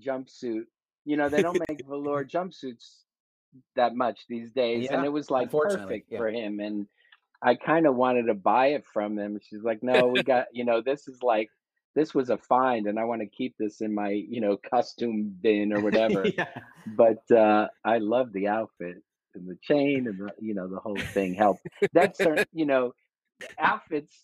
jumpsuit. 0.00 0.64
You 1.04 1.16
know 1.16 1.28
they 1.28 1.42
don't 1.42 1.60
make 1.68 1.84
velour 1.86 2.24
jumpsuits 2.24 2.98
that 3.76 3.94
much 3.94 4.20
these 4.28 4.52
days, 4.52 4.84
yeah, 4.84 4.96
and 4.96 5.04
it 5.04 5.12
was 5.12 5.30
like 5.30 5.50
perfect 5.50 6.08
yeah. 6.10 6.18
for 6.18 6.28
him. 6.28 6.60
And 6.60 6.86
I 7.42 7.56
kind 7.56 7.86
of 7.86 7.96
wanted 7.96 8.26
to 8.26 8.34
buy 8.34 8.68
it 8.68 8.84
from 8.92 9.16
them. 9.16 9.38
She's 9.42 9.62
like, 9.62 9.82
no, 9.82 10.06
we 10.06 10.22
got 10.22 10.46
you 10.52 10.64
know 10.64 10.82
this 10.82 11.08
is 11.08 11.18
like 11.22 11.50
this 11.94 12.14
was 12.14 12.30
a 12.30 12.38
find 12.38 12.86
and 12.86 12.98
I 12.98 13.04
want 13.04 13.20
to 13.22 13.26
keep 13.26 13.56
this 13.58 13.80
in 13.80 13.94
my, 13.94 14.10
you 14.10 14.40
know, 14.40 14.56
costume 14.56 15.34
bin 15.40 15.72
or 15.72 15.80
whatever. 15.86 16.26
yeah. 16.26 16.46
But 16.86 17.30
uh 17.30 17.68
I 17.84 17.98
love 17.98 18.32
the 18.32 18.48
outfit 18.48 19.02
and 19.34 19.48
the 19.48 19.58
chain 19.62 20.06
and 20.06 20.18
the 20.18 20.30
you 20.40 20.54
know 20.54 20.68
the 20.68 20.78
whole 20.78 20.98
thing 20.98 21.34
helped. 21.34 21.66
That's 21.92 22.20
you 22.52 22.66
know 22.66 22.92
outfits. 23.58 24.14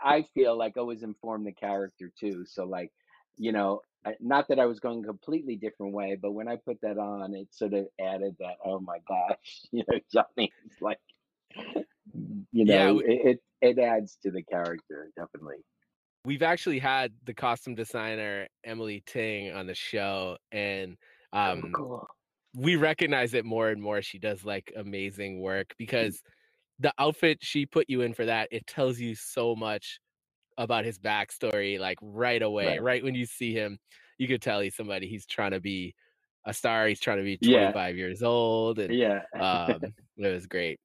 I 0.00 0.24
feel 0.34 0.56
like 0.56 0.76
always 0.76 1.02
inform 1.02 1.44
the 1.44 1.52
character 1.52 2.12
too. 2.18 2.44
So 2.46 2.64
like 2.64 2.90
you 3.36 3.52
know 3.52 3.82
not 4.18 4.48
that 4.48 4.58
I 4.58 4.66
was 4.66 4.80
going 4.80 5.04
a 5.04 5.06
completely 5.06 5.56
different 5.56 5.92
way, 5.92 6.16
but 6.20 6.32
when 6.32 6.48
I 6.48 6.56
put 6.56 6.80
that 6.82 6.98
on, 6.98 7.34
it 7.34 7.48
sort 7.50 7.74
of 7.74 7.86
added 8.00 8.36
that. 8.40 8.56
Oh 8.64 8.80
my 8.80 8.98
gosh, 9.06 9.60
you 9.72 9.84
know 9.88 9.98
Johnny 10.12 10.52
is 10.66 10.80
like 10.80 11.00
you 12.52 12.64
know 12.64 12.74
yeah, 12.74 12.92
we, 12.92 13.04
it 13.04 13.42
it 13.60 13.78
adds 13.78 14.16
to 14.22 14.30
the 14.30 14.42
character 14.42 15.10
definitely. 15.16 15.56
We've 16.24 16.42
actually 16.42 16.78
had 16.78 17.12
the 17.24 17.34
costume 17.34 17.74
designer 17.74 18.46
Emily 18.64 19.02
Ting 19.06 19.52
on 19.52 19.66
the 19.66 19.74
show, 19.74 20.36
and 20.52 20.96
um, 21.32 21.72
cool 21.74 22.06
we 22.54 22.76
recognize 22.76 23.34
it 23.34 23.44
more 23.44 23.68
and 23.68 23.80
more. 23.80 24.02
She 24.02 24.18
does 24.18 24.44
like 24.44 24.72
amazing 24.76 25.40
work 25.40 25.68
mm. 25.68 25.78
because 25.78 26.22
the 26.78 26.92
outfit 26.98 27.38
she 27.40 27.66
put 27.66 27.86
you 27.88 28.02
in 28.02 28.14
for 28.14 28.26
that, 28.26 28.48
it 28.50 28.66
tells 28.66 28.98
you 28.98 29.14
so 29.14 29.54
much 29.54 30.00
about 30.58 30.84
his 30.84 30.98
backstory, 30.98 31.78
like 31.78 31.98
right 32.02 32.42
away. 32.42 32.66
Right, 32.66 32.82
right 32.82 33.04
when 33.04 33.14
you 33.14 33.26
see 33.26 33.52
him, 33.52 33.78
you 34.18 34.28
could 34.28 34.42
tell 34.42 34.60
he's 34.60 34.76
somebody 34.76 35.06
he's 35.08 35.26
trying 35.26 35.52
to 35.52 35.60
be 35.60 35.94
a 36.46 36.54
star. 36.54 36.86
He's 36.86 37.00
trying 37.00 37.18
to 37.18 37.24
be 37.24 37.36
25 37.36 37.74
yeah. 37.74 37.88
years 37.88 38.22
old. 38.22 38.78
And 38.78 38.94
yeah. 38.94 39.20
um, 39.38 39.80
it 40.16 40.32
was 40.32 40.46
great. 40.46 40.80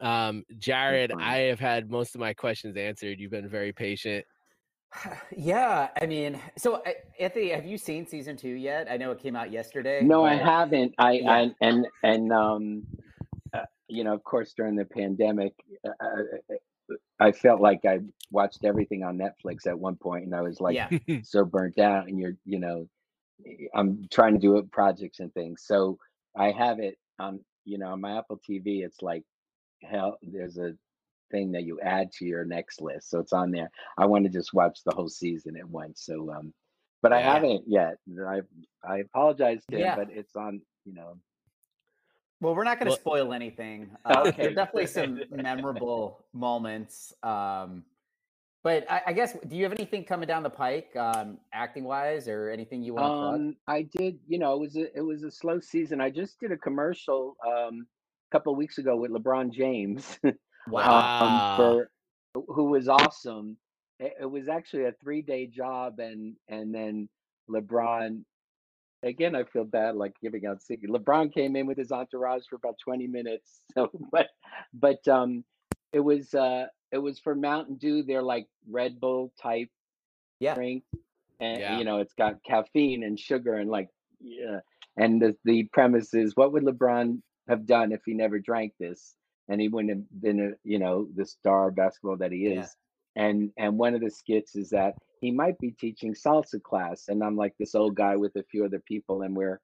Um, 0.00 0.44
Jared, 0.58 1.12
I 1.12 1.38
have 1.40 1.60
had 1.60 1.90
most 1.90 2.14
of 2.14 2.20
my 2.20 2.32
questions 2.32 2.76
answered. 2.76 3.20
You've 3.20 3.30
been 3.30 3.48
very 3.48 3.72
patient. 3.72 4.24
Yeah, 5.36 5.88
I 6.00 6.06
mean, 6.06 6.38
so 6.56 6.82
Anthony, 7.18 7.50
have 7.50 7.64
you 7.64 7.78
seen 7.78 8.06
season 8.06 8.36
two 8.36 8.50
yet? 8.50 8.88
I 8.90 8.96
know 8.96 9.10
it 9.10 9.18
came 9.18 9.36
out 9.36 9.50
yesterday. 9.50 10.02
No, 10.02 10.24
I 10.24 10.34
haven't. 10.34 10.94
I, 10.98 11.12
yeah. 11.12 11.30
I 11.30 11.50
and 11.60 11.86
and 12.02 12.32
um, 12.32 12.82
uh, 13.54 13.64
you 13.88 14.04
know, 14.04 14.14
of 14.14 14.22
course, 14.24 14.52
during 14.54 14.76
the 14.76 14.84
pandemic, 14.84 15.54
uh, 15.86 15.90
uh, 16.00 16.54
uh, 16.90 16.94
I 17.18 17.32
felt 17.32 17.60
like 17.60 17.84
I 17.84 18.00
watched 18.30 18.64
everything 18.64 19.02
on 19.02 19.18
Netflix 19.18 19.66
at 19.66 19.78
one 19.78 19.96
point, 19.96 20.24
and 20.24 20.34
I 20.34 20.42
was 20.42 20.60
like 20.60 20.76
yeah. 20.76 20.90
so 21.22 21.44
burnt 21.44 21.78
out. 21.78 22.08
And 22.08 22.18
you're, 22.18 22.36
you 22.44 22.58
know, 22.58 22.88
I'm 23.74 24.06
trying 24.10 24.34
to 24.34 24.40
do 24.40 24.58
it 24.58 24.70
projects 24.70 25.20
and 25.20 25.32
things, 25.34 25.62
so 25.64 25.98
I 26.36 26.50
have 26.52 26.78
it 26.78 26.98
on, 27.18 27.40
you 27.64 27.78
know, 27.78 27.88
on 27.88 28.00
my 28.00 28.18
Apple 28.18 28.40
TV. 28.48 28.84
It's 28.84 29.02
like 29.02 29.24
hell. 29.82 30.18
There's 30.22 30.58
a 30.58 30.74
thing 31.32 31.50
that 31.52 31.64
you 31.64 31.80
add 31.80 32.12
to 32.12 32.24
your 32.24 32.44
next 32.44 32.80
list. 32.80 33.10
So 33.10 33.18
it's 33.18 33.32
on 33.32 33.50
there. 33.50 33.70
I 33.98 34.06
want 34.06 34.24
to 34.24 34.30
just 34.30 34.54
watch 34.54 34.78
the 34.84 34.94
whole 34.94 35.08
season 35.08 35.56
at 35.56 35.68
once. 35.68 36.04
So 36.04 36.30
um 36.30 36.54
but 37.02 37.10
yeah. 37.10 37.18
I 37.18 37.20
haven't 37.20 37.64
yet. 37.66 37.96
I 38.26 38.42
I 38.84 38.98
apologize 38.98 39.62
to 39.70 39.78
yeah. 39.78 39.96
but 39.96 40.08
it's 40.10 40.36
on, 40.36 40.62
you 40.84 40.94
know. 40.94 41.16
Well, 42.40 42.56
we're 42.56 42.64
not 42.64 42.78
going 42.80 42.86
to 42.86 42.90
well, 42.90 42.96
spoil 42.96 43.32
anything. 43.32 43.90
Uh, 44.04 44.24
okay. 44.26 44.42
There 44.42 44.50
are 44.50 44.54
definitely 44.54 44.86
some 44.86 45.20
memorable 45.30 46.24
moments. 46.32 47.14
Um, 47.22 47.84
but 48.64 48.84
I, 48.90 49.02
I, 49.08 49.12
guess, 49.12 49.36
do 49.46 49.54
you 49.54 49.62
have 49.62 49.72
anything 49.72 50.04
coming 50.04 50.26
down 50.26 50.42
the 50.42 50.50
pike, 50.50 50.90
um, 50.96 51.38
acting 51.52 51.84
wise, 51.84 52.26
or 52.26 52.50
anything 52.50 52.82
you 52.82 52.94
want 52.94 53.04
to 53.04 53.08
plug? 53.08 53.34
Um, 53.34 53.56
I 53.68 53.82
did. 53.96 54.18
You 54.26 54.38
know, 54.38 54.54
it 54.54 54.60
was 54.60 54.76
a, 54.76 54.96
it 54.96 55.02
was 55.02 55.22
a 55.22 55.30
slow 55.30 55.60
season. 55.60 56.00
I 56.00 56.10
just 56.10 56.40
did 56.40 56.50
a 56.50 56.56
commercial 56.56 57.36
um, 57.46 57.86
a 58.30 58.36
couple 58.36 58.52
of 58.52 58.58
weeks 58.58 58.78
ago 58.78 58.96
with 58.96 59.12
LeBron 59.12 59.52
James. 59.52 60.18
Wow. 60.68 61.22
Um, 61.22 61.56
for 61.56 61.90
who 62.48 62.64
was 62.64 62.88
awesome. 62.88 63.56
it, 63.98 64.14
it 64.22 64.26
was 64.26 64.48
actually 64.48 64.84
a 64.84 64.92
three 65.02 65.22
day 65.22 65.46
job, 65.46 65.98
and 65.98 66.36
and 66.48 66.74
then 66.74 67.08
LeBron. 67.50 68.22
Again, 69.04 69.34
I 69.34 69.42
feel 69.42 69.64
bad 69.64 69.96
like 69.96 70.12
giving 70.22 70.46
out 70.46 70.62
secret. 70.62 70.88
LeBron 70.90 71.34
came 71.34 71.56
in 71.56 71.66
with 71.66 71.76
his 71.76 71.90
entourage 71.90 72.44
for 72.48 72.54
about 72.54 72.76
20 72.84 73.06
minutes. 73.08 73.60
So, 73.74 73.90
but, 74.12 74.28
but 74.74 75.08
um, 75.08 75.44
it 75.92 75.98
was 75.98 76.34
uh, 76.34 76.66
it 76.92 76.98
was 76.98 77.18
for 77.18 77.34
Mountain 77.34 77.76
Dew. 77.76 78.02
They're 78.04 78.22
like 78.22 78.46
Red 78.70 79.00
Bull 79.00 79.32
type 79.42 79.70
yeah. 80.38 80.54
drink, 80.54 80.84
and 81.40 81.58
Yeah. 81.60 81.78
you 81.78 81.84
know 81.84 81.98
it's 81.98 82.14
got 82.14 82.42
caffeine 82.44 83.02
and 83.02 83.18
sugar 83.18 83.54
and 83.56 83.70
like 83.70 83.88
yeah. 84.20 84.60
And 84.96 85.20
the 85.20 85.36
the 85.44 85.64
premise 85.72 86.14
is, 86.14 86.36
what 86.36 86.52
would 86.52 86.62
LeBron 86.64 87.20
have 87.48 87.66
done 87.66 87.92
if 87.92 88.02
he 88.04 88.14
never 88.14 88.38
drank 88.38 88.74
this? 88.78 89.14
And 89.52 89.60
he 89.60 89.68
wouldn't 89.68 89.90
have 89.90 90.22
been, 90.22 90.40
a, 90.40 90.50
you 90.64 90.78
know, 90.78 91.06
the 91.14 91.26
star 91.26 91.68
of 91.68 91.76
basketball 91.76 92.16
that 92.16 92.32
he 92.32 92.46
is. 92.46 92.74
Yeah. 93.16 93.24
And 93.24 93.50
and 93.58 93.76
one 93.76 93.94
of 93.94 94.00
the 94.00 94.10
skits 94.10 94.56
is 94.56 94.70
that 94.70 94.94
he 95.20 95.30
might 95.30 95.58
be 95.58 95.70
teaching 95.70 96.14
salsa 96.14 96.62
class, 96.62 97.08
and 97.08 97.22
I'm 97.22 97.36
like 97.36 97.54
this 97.58 97.74
old 97.74 97.94
guy 97.94 98.16
with 98.16 98.34
a 98.36 98.42
few 98.42 98.64
other 98.64 98.80
people, 98.80 99.22
and 99.22 99.36
we're 99.36 99.60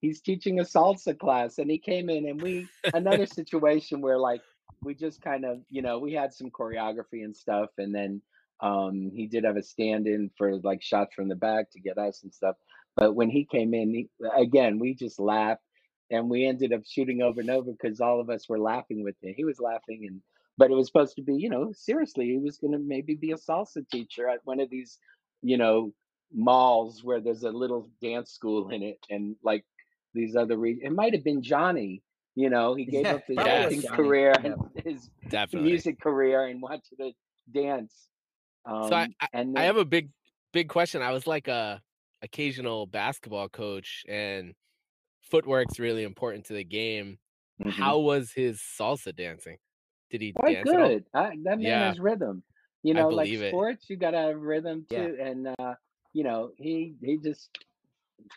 he's 0.00 0.20
teaching 0.20 0.58
a 0.58 0.64
salsa 0.64 1.18
class, 1.18 1.58
and 1.58 1.70
he 1.70 1.78
came 1.78 2.10
in, 2.10 2.28
and 2.28 2.42
we 2.42 2.68
another 2.92 3.26
situation 3.40 4.00
where 4.00 4.18
like 4.18 4.42
we 4.82 4.94
just 4.94 5.22
kind 5.22 5.44
of 5.44 5.60
you 5.70 5.82
know 5.82 5.98
we 5.98 6.12
had 6.12 6.34
some 6.34 6.50
choreography 6.50 7.24
and 7.24 7.36
stuff, 7.36 7.70
and 7.78 7.94
then 7.94 8.20
um 8.60 9.10
he 9.14 9.26
did 9.26 9.44
have 9.44 9.56
a 9.56 9.62
stand-in 9.62 10.30
for 10.36 10.58
like 10.58 10.82
shots 10.82 11.14
from 11.14 11.28
the 11.28 11.34
back 11.36 11.70
to 11.70 11.80
get 11.80 11.96
us 11.96 12.22
and 12.24 12.34
stuff. 12.34 12.56
But 12.96 13.14
when 13.14 13.30
he 13.30 13.44
came 13.44 13.72
in, 13.72 13.88
he, 13.90 14.08
again 14.36 14.78
we 14.78 14.94
just 14.94 15.18
laughed, 15.18 15.63
and 16.10 16.28
we 16.28 16.46
ended 16.46 16.72
up 16.72 16.82
shooting 16.86 17.22
over 17.22 17.40
and 17.40 17.50
over 17.50 17.72
because 17.72 18.00
all 18.00 18.20
of 18.20 18.30
us 18.30 18.48
were 18.48 18.58
laughing 18.58 19.02
with 19.02 19.16
him. 19.22 19.34
He 19.36 19.44
was 19.44 19.60
laughing 19.60 20.06
and 20.06 20.20
but 20.56 20.70
it 20.70 20.74
was 20.74 20.86
supposed 20.86 21.16
to 21.16 21.22
be, 21.22 21.34
you 21.34 21.50
know, 21.50 21.72
seriously, 21.72 22.26
he 22.26 22.38
was 22.38 22.58
going 22.58 22.72
to 22.72 22.78
maybe 22.78 23.14
be 23.14 23.32
a 23.32 23.36
salsa 23.36 23.88
teacher 23.88 24.28
at 24.28 24.40
one 24.44 24.60
of 24.60 24.70
these, 24.70 24.98
you 25.42 25.56
know, 25.56 25.92
malls 26.32 27.02
where 27.02 27.20
there's 27.20 27.42
a 27.42 27.50
little 27.50 27.88
dance 28.00 28.30
school 28.30 28.70
in 28.70 28.82
it, 28.82 28.98
and 29.10 29.36
like 29.42 29.64
these 30.14 30.36
other. 30.36 30.56
Re- 30.56 30.80
it 30.82 30.92
might 30.92 31.12
have 31.12 31.24
been 31.24 31.42
Johnny. 31.42 32.02
You 32.36 32.50
know, 32.50 32.74
he 32.74 32.84
gave 32.84 33.04
Yeah, 33.04 33.14
up 33.14 33.22
his 33.26 33.38
acting 33.38 33.82
Johnny, 33.82 33.96
career 33.96 34.32
and 34.44 34.54
his 34.84 35.08
Definitely. 35.28 35.70
music 35.70 36.00
career 36.00 36.46
and 36.46 36.60
wanted 36.60 36.82
to 37.00 37.12
dance. 37.52 38.08
Um, 38.66 38.88
So 38.88 38.96
I, 38.96 39.08
I, 39.20 39.28
and 39.32 39.58
I 39.58 39.62
have 39.62 39.76
a 39.76 39.84
big, 39.84 40.10
big 40.52 40.68
question. 40.68 41.02
I 41.02 41.12
was 41.12 41.26
like 41.26 41.48
a 41.48 41.80
occasional 42.22 42.86
basketball 42.86 43.48
coach, 43.48 44.04
and 44.08 44.54
footwork's 45.30 45.78
really 45.78 46.04
important 46.04 46.46
to 46.46 46.54
the 46.54 46.64
game. 46.64 47.18
Mhm. 47.62 47.70
How 47.70 47.98
was 48.00 48.32
his 48.32 48.60
salsa 48.60 49.14
dancing? 49.14 49.58
Did 50.10 50.20
he 50.22 50.32
quite 50.32 50.54
dance 50.54 50.72
at 50.72 50.80
all? 50.80 50.88
good. 50.88 51.06
I, 51.14 51.30
that 51.44 51.58
man 51.58 51.60
Yeah. 51.60 51.88
has 51.88 52.00
rhythm. 52.00 52.42
You 52.82 52.94
know, 52.94 53.08
like 53.08 53.26
believe 53.26 53.42
it. 53.42 53.50
sports, 53.50 53.88
you 53.88 53.96
gotta 53.96 54.18
have 54.18 54.40
rhythm 54.40 54.86
Yeah. 54.90 55.06
too. 55.08 55.16
And 55.20 55.48
uh, 55.58 55.74
you 56.12 56.24
know, 56.24 56.52
he 56.56 56.96
he 57.02 57.16
just 57.18 57.58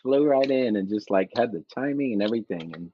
flew 0.02 0.26
right 0.26 0.50
in 0.50 0.76
and 0.76 0.88
just 0.88 1.10
like 1.10 1.30
had 1.36 1.52
the 1.52 1.64
timing 1.74 2.12
and 2.14 2.22
everything. 2.22 2.74
And 2.74 2.92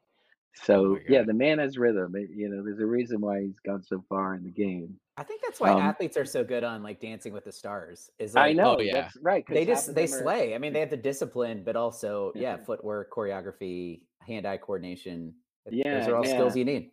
so 0.54 0.94
my 0.94 1.00
yeah, 1.08 1.22
the 1.22 1.34
man 1.34 1.58
has 1.58 1.78
rhythm. 1.78 2.16
It- 2.16 2.30
you 2.30 2.48
know, 2.48 2.62
there's 2.64 2.80
a 2.80 2.86
reason 2.86 3.20
why 3.20 3.42
he's 3.42 3.60
gone 3.60 3.82
so 3.84 4.04
far 4.08 4.34
in 4.34 4.44
the 4.44 4.50
game. 4.50 4.98
I 5.16 5.22
think 5.22 5.42
that's 5.42 5.60
why 5.60 5.70
Um, 5.70 5.80
athletes 5.80 6.16
are 6.16 6.24
so 6.24 6.42
good 6.42 6.64
on 6.64 6.82
like 6.82 7.00
Dancing 7.00 7.32
with 7.32 7.44
the 7.44 7.52
Stars. 7.52 8.10
Is 8.18 8.34
I 8.34 8.52
know. 8.52 8.76
Oh, 8.76 8.80
yeah. 8.80 9.10
Right. 9.22 9.44
they 9.46 9.64
just 9.64 9.94
they 9.94 10.04
are- 10.04 10.08
slay. 10.08 10.54
I 10.54 10.58
mean, 10.58 10.72
they 10.72 10.80
have 10.80 10.90
the 10.90 10.96
discipline, 10.96 11.62
but 11.62 11.76
also 11.76 12.32
yeah, 12.34 12.56
Mhm. 12.56 12.66
footwork, 12.66 13.12
choreography, 13.12 14.02
hand-eye 14.20 14.56
coordination. 14.58 15.34
Yeah, 15.70 15.98
those 16.00 16.08
are 16.08 16.16
all 16.16 16.26
yeah. 16.26 16.32
skills 16.34 16.56
you 16.56 16.64
need. 16.64 16.90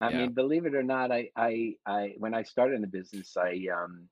I 0.00 0.10
Yeah. 0.10 0.18
mean, 0.18 0.32
believe 0.32 0.66
it 0.66 0.74
or 0.74 0.82
not, 0.82 1.10
I, 1.10 1.30
I, 1.34 1.76
I, 1.86 2.14
when 2.18 2.34
I 2.34 2.42
started 2.42 2.76
in 2.76 2.82
the 2.82 2.86
business, 2.86 3.36
I, 3.36 3.66
um, 3.74 4.08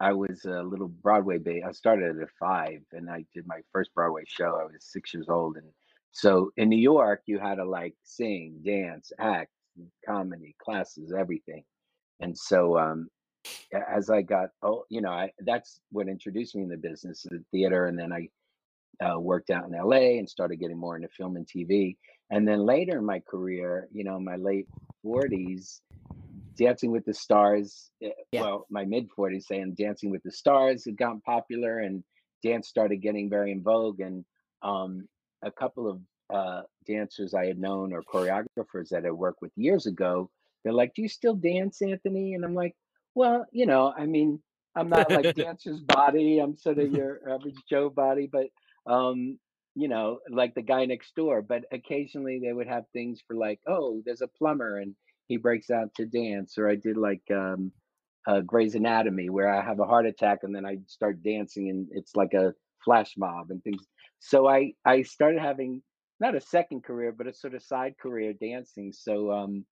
I 0.00 0.12
was 0.14 0.44
a 0.46 0.62
little 0.62 0.88
Broadway 0.88 1.38
bait. 1.38 1.62
I 1.62 1.72
started 1.72 2.20
at 2.20 2.30
five, 2.40 2.82
and 2.92 3.08
I 3.10 3.24
did 3.34 3.46
my 3.46 3.60
first 3.70 3.94
Broadway 3.94 4.24
show. 4.26 4.56
I 4.58 4.64
was 4.64 4.82
six 4.84 5.12
years 5.14 5.28
old, 5.28 5.58
and 5.58 5.70
so 6.10 6.50
in 6.56 6.70
New 6.70 6.78
York, 6.78 7.22
you 7.26 7.38
had 7.38 7.56
to 7.56 7.64
like 7.66 7.94
sing, 8.02 8.62
dance, 8.64 9.12
act, 9.18 9.52
comedy 10.04 10.56
classes, 10.58 11.12
everything. 11.12 11.64
And 12.20 12.36
so, 12.36 12.78
um, 12.78 13.08
as 13.88 14.10
I 14.10 14.22
got, 14.22 14.50
oh, 14.62 14.84
you 14.90 15.00
know, 15.00 15.10
I 15.10 15.30
that's 15.40 15.80
what 15.90 16.08
introduced 16.08 16.54
me 16.54 16.62
in 16.62 16.68
the 16.68 16.76
business, 16.76 17.22
the 17.22 17.42
theater, 17.50 17.86
and 17.86 17.98
then 17.98 18.12
I 18.12 18.28
uh, 19.04 19.18
worked 19.18 19.50
out 19.50 19.64
in 19.66 19.72
LA 19.72 20.18
and 20.18 20.28
started 20.28 20.56
getting 20.56 20.78
more 20.78 20.96
into 20.96 21.08
film 21.08 21.36
and 21.36 21.46
TV. 21.46 21.96
And 22.30 22.46
then 22.46 22.64
later 22.64 22.98
in 22.98 23.04
my 23.04 23.20
career, 23.20 23.88
you 23.92 24.04
know, 24.04 24.20
my 24.20 24.36
late 24.36 24.68
40s, 25.04 25.80
Dancing 26.56 26.90
with 26.92 27.04
the 27.06 27.14
Stars, 27.14 27.90
eh, 28.02 28.10
Yeah. 28.32 28.42
well, 28.42 28.66
my 28.70 28.84
mid 28.84 29.08
40s, 29.10 29.44
saying 29.44 29.74
Dancing 29.74 30.10
with 30.10 30.22
the 30.22 30.30
Stars 30.30 30.84
had 30.84 30.96
gotten 30.96 31.20
popular 31.22 31.78
and 31.78 32.04
dance 32.42 32.68
started 32.68 32.98
getting 32.98 33.30
very 33.30 33.52
in 33.52 33.62
vogue. 33.62 34.00
And 34.00 34.24
um, 34.62 35.08
a 35.42 35.50
couple 35.50 35.88
of 35.88 36.00
uh, 36.28 36.62
dancers 36.86 37.34
I 37.34 37.46
had 37.46 37.58
known 37.58 37.92
or 37.92 38.02
choreographers 38.02 38.88
that 38.90 39.04
I 39.06 39.10
worked 39.10 39.42
with 39.42 39.52
years 39.56 39.86
ago, 39.86 40.30
they're 40.62 40.72
like, 40.72 40.94
Do 40.94 41.02
you 41.02 41.08
still 41.08 41.34
dance, 41.34 41.82
Anthony? 41.82 42.34
And 42.34 42.44
I'm 42.44 42.54
like, 42.54 42.74
Well, 43.14 43.46
you 43.52 43.66
know, 43.66 43.92
I 43.96 44.06
mean, 44.06 44.40
I'm 44.74 44.88
not 44.88 45.10
like 45.10 45.34
dancer's 45.36 45.80
body. 45.80 46.38
I'm 46.38 46.56
sort 46.56 46.78
of 46.78 46.92
your 46.92 47.20
average 47.28 47.56
Joe 47.68 47.90
body, 47.90 48.28
but 48.30 48.46
um, 48.86 49.38
you 49.74 49.88
know, 49.88 50.18
like 50.30 50.54
the 50.54 50.62
guy 50.62 50.84
next 50.84 51.14
door. 51.14 51.42
But 51.42 51.64
occasionally 51.72 52.40
they 52.44 52.52
would 52.52 52.68
have 52.68 52.84
things 52.92 53.20
for 53.26 53.36
like, 53.36 53.60
oh, 53.66 54.02
there's 54.04 54.22
a 54.22 54.28
plumber 54.28 54.78
and 54.78 54.94
he 55.28 55.36
breaks 55.36 55.70
out 55.70 55.94
to 55.96 56.06
dance. 56.06 56.58
Or 56.58 56.68
I 56.68 56.76
did 56.76 56.96
like 56.96 57.22
um, 57.30 57.72
uh, 58.26 58.40
Grey's 58.40 58.74
Anatomy 58.74 59.30
where 59.30 59.52
I 59.52 59.62
have 59.62 59.80
a 59.80 59.86
heart 59.86 60.06
attack 60.06 60.40
and 60.42 60.54
then 60.54 60.66
I 60.66 60.78
start 60.86 61.22
dancing 61.22 61.70
and 61.70 61.88
it's 61.92 62.16
like 62.16 62.34
a 62.34 62.54
flash 62.84 63.14
mob 63.16 63.50
and 63.50 63.62
things. 63.62 63.86
So 64.18 64.48
I 64.48 64.74
I 64.84 65.02
started 65.02 65.40
having 65.40 65.82
not 66.20 66.34
a 66.34 66.40
second 66.40 66.84
career, 66.84 67.12
but 67.12 67.26
a 67.26 67.32
sort 67.32 67.54
of 67.54 67.62
side 67.62 67.94
career 67.98 68.34
dancing. 68.34 68.92
So 68.92 69.32
um, 69.32 69.64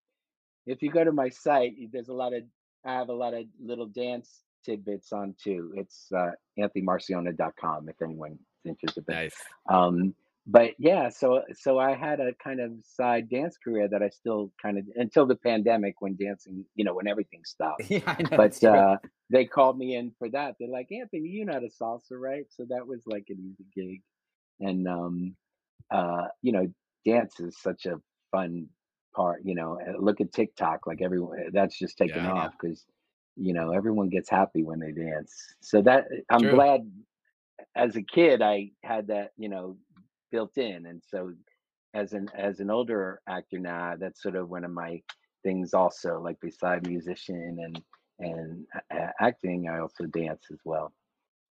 if 0.69 0.83
you 0.83 0.91
go 0.91 1.03
to 1.03 1.13
my 1.13 1.29
site, 1.29 1.75
there's 1.93 2.09
a 2.09 2.15
lot 2.15 2.35
of 2.35 2.43
I 2.85 2.93
have 2.93 3.09
a 3.09 3.15
lot 3.15 3.35
of 3.35 3.45
little 3.61 3.87
dance 3.87 4.43
tidbits 4.65 5.13
on 5.13 5.35
too. 5.43 5.73
It's 5.77 6.07
uh, 6.17 6.31
anthonymarciona.com 6.59 7.89
if 7.89 7.97
anyone's 8.03 8.39
interested. 8.65 9.05
Nice. 9.09 9.35
um, 9.69 10.15
but 10.47 10.71
yeah, 10.79 11.11
so 11.11 11.43
so 11.53 11.79
I 11.79 11.95
had 11.95 12.21
a 12.21 12.33
kind 12.43 12.61
of 12.61 12.73
side 12.83 13.29
dance 13.29 13.59
career 13.63 13.87
that 13.89 14.03
I 14.03 14.09
still 14.09 14.51
kind 14.61 14.79
of 14.79 14.85
until 14.97 15.27
the 15.27 15.37
pandemic 15.37 15.97
when 16.01 16.17
dancing, 16.17 16.65
you 16.75 16.85
know, 16.85 16.95
when 16.95 17.07
everything 17.07 17.41
stopped. 17.45 17.91
yeah, 17.91 18.17
know. 18.31 18.37
But 18.37 18.65
uh, 18.65 18.97
they 19.31 19.45
called 19.45 19.79
me 19.79 19.97
in 19.97 20.13
for 20.19 20.31
that. 20.31 20.55
They're 20.59 20.69
like, 20.69 20.89
Anthony, 20.91 21.29
you 21.29 21.45
know 21.45 21.55
how 21.55 21.59
to 21.59 21.69
salsa, 21.69 22.13
right? 22.13 22.45
So 22.49 22.65
that 22.71 22.87
was 22.87 23.03
like 23.07 23.27
an 23.29 23.37
easy 23.53 23.67
gig, 23.75 24.03
and 24.61 24.89
um, 24.89 25.37
uh, 25.91 26.29
you 26.41 26.53
know, 26.53 26.67
dance 27.05 27.41
is 27.41 27.59
such 27.61 27.85
a 27.85 28.01
fun 28.31 28.69
part. 29.19 29.43
You 29.45 29.57
know, 29.57 29.81
uh, 29.87 29.99
look 30.01 30.21
at 30.23 30.33
TikTok, 30.33 30.87
like 30.87 31.03
everyone 31.03 31.51
that's 31.53 31.79
just 31.79 31.99
taking 31.99 32.25
Yeah. 32.25 32.33
off 32.33 32.55
because 32.61 32.87
you 33.37 33.55
know 33.55 33.73
everyone 33.73 34.11
gets 34.11 34.31
happy 34.31 34.65
when 34.65 34.81
they 34.81 34.93
dance. 34.93 35.35
So 35.63 35.83
that 35.83 36.07
I'm 36.31 36.49
True. 36.49 36.51
glad 36.51 36.91
as 37.77 37.97
a 37.97 38.03
kid 38.03 38.43
I 38.43 38.71
had 38.85 39.09
that, 39.09 39.33
you 39.39 39.49
know, 39.49 39.79
built 40.33 40.59
in, 40.59 40.87
and 40.87 41.03
so 41.07 41.35
as 41.95 42.13
an 42.15 42.29
as 42.37 42.61
an 42.61 42.71
older 42.71 43.21
actor 43.29 43.59
now, 43.61 43.97
that's 43.99 44.23
sort 44.23 44.37
of 44.37 44.51
one 44.51 44.65
of 44.65 44.73
my 44.73 45.03
things 45.45 45.75
also. 45.75 46.21
Like 46.21 46.41
beside 46.41 46.87
musician 46.87 47.59
and 47.65 47.83
and 48.21 48.67
uh, 48.95 49.09
acting, 49.21 49.69
I 49.69 49.81
also 49.81 50.07
dance 50.07 50.47
as 50.53 50.61
well. 50.65 50.93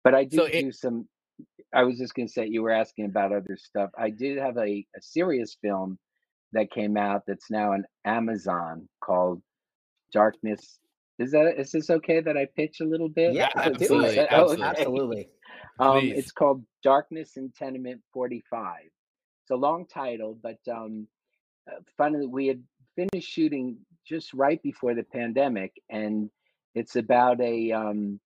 But 0.04 0.14
I 0.14 0.24
do 0.24 0.38
So 0.38 0.44
it- 0.46 0.66
do 0.66 0.72
some. 0.72 1.08
I 1.74 1.84
was 1.84 1.98
just 1.98 2.14
gonna 2.14 2.28
say 2.28 2.46
you 2.48 2.62
were 2.62 2.70
asking 2.72 3.06
about 3.06 3.32
other 3.32 3.56
stuff. 3.58 3.90
I 3.98 4.10
did 4.10 4.38
have 4.38 4.58
a, 4.58 4.86
a 4.96 5.02
serious 5.02 5.56
film 5.62 5.98
that 6.52 6.70
came 6.70 6.96
out 6.96 7.22
that's 7.26 7.50
now 7.50 7.72
on 7.72 7.84
Amazon 8.04 8.88
called 9.02 9.42
Darkness. 10.12 10.78
Is 11.18 11.32
that 11.32 11.54
is 11.58 11.72
this 11.72 11.90
okay 11.90 12.20
that 12.20 12.36
I 12.36 12.46
pitch 12.56 12.80
a 12.80 12.84
little 12.84 13.08
bit? 13.08 13.34
yeah, 13.34 13.48
So- 13.54 13.70
do 13.70 13.74
absolutely. 13.74 14.18
Oh, 14.20 14.24
absolutely. 14.24 14.56
okay. 14.56 14.62
absolutely. 14.80 15.28
Um, 15.80 15.98
it's 16.04 16.32
called 16.32 16.62
Darkness 16.82 17.36
in 17.36 17.50
Tenement 17.56 18.02
45. 18.12 18.74
It's 18.84 19.50
a 19.50 19.56
long 19.56 19.86
title, 19.86 20.38
but 20.42 20.58
um, 20.70 21.06
uh, 21.70 21.80
finally 21.96 22.26
we 22.26 22.46
had 22.46 22.62
finished 22.94 23.28
shooting 23.28 23.78
just 24.06 24.34
right 24.34 24.62
before 24.62 24.94
the 24.94 25.02
pandemic, 25.02 25.72
and 25.90 26.30
it's 26.74 26.96
about 26.96 27.40
a. 27.40 27.72
Um, 27.72 28.20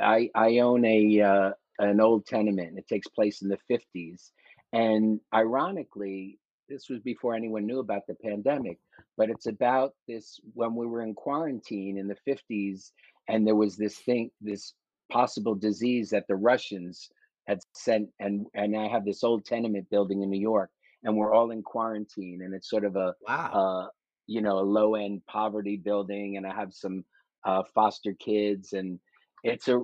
I 0.00 0.30
I 0.34 0.58
own 0.58 0.84
a 0.84 1.20
uh, 1.20 1.50
an 1.78 2.00
old 2.00 2.26
tenement. 2.26 2.78
It 2.78 2.86
takes 2.88 3.08
place 3.08 3.42
in 3.42 3.48
the 3.48 3.58
50s, 3.70 4.30
and 4.72 5.20
ironically, 5.34 6.38
this 6.68 6.88
was 6.88 7.00
before 7.00 7.34
anyone 7.34 7.66
knew 7.66 7.80
about 7.80 8.06
the 8.06 8.14
pandemic. 8.14 8.78
But 9.16 9.30
it's 9.30 9.46
about 9.46 9.92
this 10.08 10.40
when 10.54 10.74
we 10.74 10.86
were 10.86 11.02
in 11.02 11.14
quarantine 11.14 11.98
in 11.98 12.08
the 12.08 12.16
50s, 12.28 12.90
and 13.28 13.46
there 13.46 13.54
was 13.54 13.76
this 13.76 13.98
thing, 13.98 14.30
this 14.40 14.74
possible 15.10 15.54
disease 15.54 16.10
that 16.10 16.26
the 16.28 16.36
Russians 16.36 17.08
had 17.46 17.60
sent, 17.74 18.08
and 18.20 18.46
and 18.54 18.76
I 18.76 18.88
have 18.88 19.04
this 19.04 19.22
old 19.22 19.44
tenement 19.44 19.88
building 19.90 20.22
in 20.22 20.30
New 20.30 20.40
York, 20.40 20.70
and 21.02 21.16
we're 21.16 21.34
all 21.34 21.50
in 21.50 21.62
quarantine, 21.62 22.40
and 22.42 22.54
it's 22.54 22.70
sort 22.70 22.84
of 22.84 22.96
a 22.96 23.14
Wow. 23.26 23.52
uh, 23.52 23.88
you 24.26 24.40
know, 24.40 24.58
a 24.58 24.60
low 24.60 24.94
end 24.94 25.22
poverty 25.26 25.76
building, 25.76 26.36
and 26.36 26.46
I 26.46 26.54
have 26.54 26.72
some 26.72 27.04
uh, 27.44 27.62
foster 27.74 28.14
kids, 28.14 28.72
and 28.72 28.98
it's 29.44 29.68
a 29.68 29.80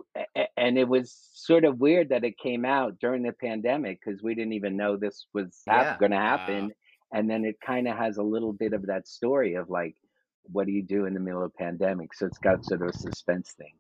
and 0.57 0.79
it 0.79 0.89
was 0.89 1.15
sort 1.35 1.65
of 1.65 1.79
weird 1.79 2.09
that 2.09 2.25
it 2.25 2.39
came 2.39 2.65
out 2.65 2.99
during 2.99 3.23
the 3.23 3.33
pandemic 3.33 4.01
because 4.03 4.23
we 4.23 4.35
didn't 4.35 4.55
even 4.55 4.77
know 4.77 4.97
this 4.97 5.27
was 5.35 5.63
yeah. 5.67 5.97
going 5.99 6.13
to 6.13 6.17
happen. 6.17 6.65
Wow. 6.65 6.71
And 7.13 7.29
then 7.29 7.45
it 7.45 7.57
kind 7.65 7.87
of 7.87 7.97
has 7.97 8.17
a 8.17 8.23
little 8.23 8.55
bit 8.55 8.73
of 8.73 8.87
that 8.87 9.07
story 9.07 9.55
of 9.55 9.69
like, 9.69 9.97
what 10.45 10.67
do 10.67 10.73
you 10.73 10.83
do 10.83 11.05
in 11.05 11.13
the 11.13 11.21
middle 11.21 11.45
of 11.45 11.55
pandemic? 11.55 12.15
So 12.15 12.27
it's 12.27 12.39
got 12.39 12.65
sort 12.65 12.81
of 12.81 12.89
a 12.89 12.93
suspense 12.97 13.53
thing, 13.59 13.75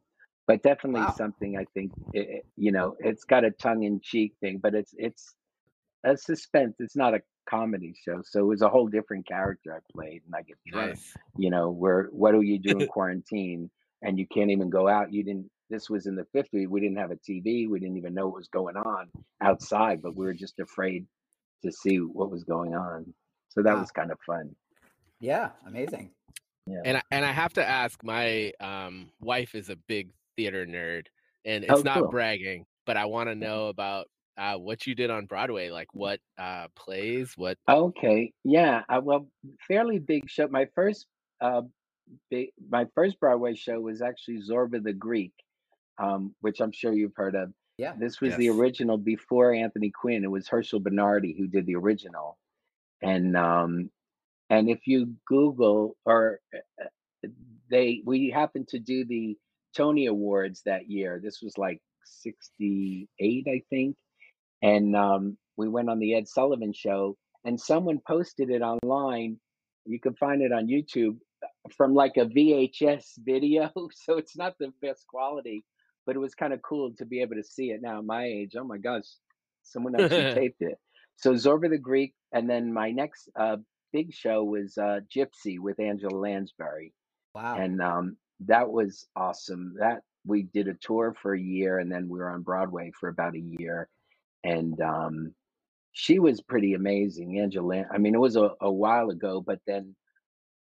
but 0.46 0.62
definitely 0.62 1.00
wow. 1.00 1.14
something 1.16 1.56
I 1.56 1.64
think 1.72 1.92
it, 2.12 2.44
you 2.56 2.72
know 2.72 2.96
it's 3.00 3.24
got 3.24 3.44
a 3.44 3.50
tongue 3.50 3.84
in 3.84 4.00
cheek 4.02 4.34
thing, 4.40 4.60
but 4.62 4.74
it's 4.74 4.94
it's 4.98 5.34
a 6.04 6.14
suspense. 6.14 6.76
It's 6.78 6.96
not 6.96 7.14
a 7.14 7.22
comedy 7.48 7.94
show, 8.04 8.20
so 8.22 8.40
it 8.40 8.46
was 8.46 8.60
a 8.60 8.68
whole 8.68 8.88
different 8.88 9.26
character 9.26 9.74
I 9.74 9.80
played, 9.92 10.22
and 10.26 10.34
I 10.34 10.42
get 10.42 10.58
drunk. 10.70 10.90
Nice. 10.90 11.16
You 11.38 11.48
know, 11.48 11.70
where 11.70 12.08
what 12.12 12.32
do 12.32 12.42
you 12.42 12.58
do 12.58 12.78
in 12.80 12.86
quarantine? 12.88 13.70
and 14.02 14.18
you 14.18 14.26
can't 14.26 14.50
even 14.50 14.70
go 14.70 14.88
out. 14.88 15.12
You 15.12 15.22
didn't 15.22 15.50
this 15.70 15.88
was 15.88 16.06
in 16.06 16.16
the 16.16 16.26
50s. 16.34 16.68
We 16.68 16.80
didn't 16.80 16.98
have 16.98 17.10
a 17.10 17.16
TV. 17.16 17.68
We 17.68 17.78
didn't 17.80 17.96
even 17.96 18.14
know 18.14 18.26
what 18.26 18.36
was 18.36 18.48
going 18.48 18.76
on 18.76 19.08
outside, 19.40 20.02
but 20.02 20.16
we 20.16 20.26
were 20.26 20.34
just 20.34 20.58
afraid 20.58 21.06
to 21.64 21.72
see 21.72 21.96
what 21.96 22.30
was 22.30 22.44
going 22.44 22.74
on. 22.74 23.14
So 23.48 23.62
that 23.62 23.74
wow. 23.74 23.80
was 23.80 23.90
kind 23.90 24.10
of 24.10 24.18
fun. 24.26 24.54
Yeah, 25.20 25.50
amazing. 25.66 26.10
Yeah. 26.66 26.82
And 26.84 26.96
I, 26.98 27.02
and 27.10 27.24
I 27.24 27.32
have 27.32 27.52
to 27.54 27.66
ask, 27.66 28.02
my 28.04 28.52
um, 28.60 29.10
wife 29.20 29.54
is 29.54 29.70
a 29.70 29.76
big 29.76 30.10
theater 30.36 30.66
nerd, 30.66 31.06
and 31.44 31.64
it's 31.64 31.80
oh, 31.80 31.82
not 31.82 31.98
cool. 31.98 32.08
bragging, 32.08 32.64
but 32.86 32.96
I 32.96 33.06
want 33.06 33.28
to 33.28 33.34
know 33.34 33.68
about 33.68 34.06
uh, 34.38 34.54
what 34.54 34.86
you 34.86 34.94
did 34.94 35.10
on 35.10 35.26
Broadway, 35.26 35.70
like 35.70 35.88
what 35.92 36.20
uh, 36.38 36.68
plays, 36.76 37.34
what. 37.36 37.58
Okay, 37.68 38.32
yeah, 38.44 38.82
uh, 38.88 39.00
well, 39.02 39.28
fairly 39.68 39.98
big 39.98 40.30
show. 40.30 40.48
My 40.48 40.66
first, 40.74 41.06
uh, 41.40 41.62
big, 42.30 42.50
my 42.70 42.86
first 42.94 43.20
Broadway 43.20 43.54
show 43.54 43.80
was 43.80 44.00
actually 44.00 44.40
Zorba 44.48 44.82
the 44.82 44.92
Greek, 44.92 45.32
um, 45.98 46.34
which 46.40 46.60
I'm 46.60 46.72
sure 46.72 46.92
you've 46.92 47.16
heard 47.16 47.34
of. 47.34 47.52
Yeah. 47.78 47.94
This 47.98 48.20
was 48.20 48.30
yes. 48.30 48.38
the 48.38 48.50
original 48.50 48.98
before 48.98 49.54
Anthony 49.54 49.90
Quinn. 49.90 50.24
It 50.24 50.30
was 50.30 50.48
Herschel 50.48 50.80
Bernardi 50.80 51.34
who 51.36 51.46
did 51.46 51.66
the 51.66 51.76
original. 51.76 52.38
And 53.02 53.36
um, 53.36 53.90
and 54.50 54.68
if 54.68 54.86
you 54.86 55.14
Google 55.26 55.96
or 56.04 56.40
uh, 56.54 56.84
uh, 56.84 57.28
they 57.70 58.02
we 58.04 58.30
happened 58.30 58.68
to 58.68 58.78
do 58.78 59.06
the 59.06 59.38
Tony 59.76 60.06
Awards 60.06 60.62
that 60.66 60.90
year. 60.90 61.20
This 61.22 61.40
was 61.42 61.56
like 61.56 61.80
68, 62.04 63.46
I 63.48 63.62
think. 63.70 63.96
And 64.62 64.96
um, 64.96 65.38
we 65.56 65.68
went 65.68 65.88
on 65.88 65.98
the 65.98 66.14
Ed 66.14 66.28
Sullivan 66.28 66.72
show 66.72 67.16
and 67.44 67.60
someone 67.60 68.00
posted 68.06 68.50
it 68.50 68.62
online. 68.62 69.38
You 69.86 70.00
can 70.00 70.14
find 70.14 70.42
it 70.42 70.52
on 70.52 70.66
YouTube 70.66 71.16
uh, 71.42 71.68
from 71.76 71.94
like 71.94 72.16
a 72.16 72.26
VHS 72.26 73.04
video. 73.18 73.70
So 73.94 74.18
it's 74.18 74.36
not 74.36 74.54
the 74.58 74.72
best 74.82 75.06
quality, 75.06 75.64
but 76.10 76.16
it 76.16 76.18
was 76.18 76.34
kind 76.34 76.52
of 76.52 76.60
cool 76.60 76.90
to 76.98 77.06
be 77.06 77.20
able 77.20 77.36
to 77.36 77.44
see 77.44 77.70
it 77.70 77.80
now 77.80 77.98
at 77.98 78.04
my 78.04 78.24
age. 78.24 78.56
Oh 78.58 78.64
my 78.64 78.78
gosh, 78.78 79.04
someone 79.62 79.94
actually 80.00 80.34
taped 80.34 80.60
it. 80.60 80.76
So 81.14 81.34
Zorba 81.34 81.70
the 81.70 81.78
Greek, 81.78 82.14
and 82.32 82.50
then 82.50 82.72
my 82.72 82.90
next 82.90 83.30
uh, 83.38 83.58
big 83.92 84.12
show 84.12 84.42
was 84.42 84.76
uh, 84.76 85.02
Gypsy 85.16 85.60
with 85.60 85.78
Angela 85.78 86.18
Lansbury. 86.18 86.92
Wow. 87.32 87.54
And 87.56 87.80
um, 87.80 88.16
that 88.46 88.68
was 88.68 89.06
awesome. 89.14 89.76
That 89.78 90.00
we 90.26 90.42
did 90.42 90.66
a 90.66 90.74
tour 90.74 91.14
for 91.22 91.32
a 91.32 91.40
year, 91.40 91.78
and 91.78 91.92
then 91.92 92.08
we 92.08 92.18
were 92.18 92.30
on 92.30 92.42
Broadway 92.42 92.90
for 92.98 93.08
about 93.08 93.36
a 93.36 93.40
year, 93.60 93.88
and 94.42 94.80
um, 94.80 95.32
she 95.92 96.18
was 96.18 96.40
pretty 96.40 96.74
amazing, 96.74 97.38
Angela. 97.38 97.84
I 97.88 97.98
mean, 97.98 98.16
it 98.16 98.20
was 98.20 98.34
a, 98.34 98.50
a 98.60 98.72
while 98.72 99.10
ago, 99.10 99.40
but 99.40 99.60
then 99.64 99.94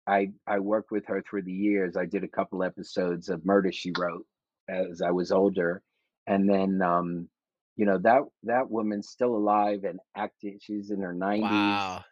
I 0.06 0.34
I 0.46 0.60
worked 0.60 0.92
with 0.92 1.06
her 1.06 1.22
through 1.22 1.44
the 1.44 1.54
years. 1.54 1.96
I 1.96 2.06
did 2.06 2.26
a 2.26 2.28
couple 2.28 2.64
episodes 2.64 3.30
of 3.30 3.46
Murder 3.46 3.72
She 3.72 3.94
Wrote, 3.98 4.26
as 4.70 5.02
I 5.02 5.12
was 5.12 5.32
older, 5.32 5.82
and 6.26 6.50
then 6.50 6.82
um, 6.82 7.30
you 7.76 7.86
know 7.86 7.98
that 8.00 8.22
that 8.44 8.70
woman's 8.70 9.10
still 9.10 9.36
alive 9.36 9.84
and 9.84 10.00
acting. 10.16 10.60
She's 10.62 10.92
in 10.92 11.02
her 11.02 11.14
nineties. 11.14 11.44
Wow. 11.44 12.04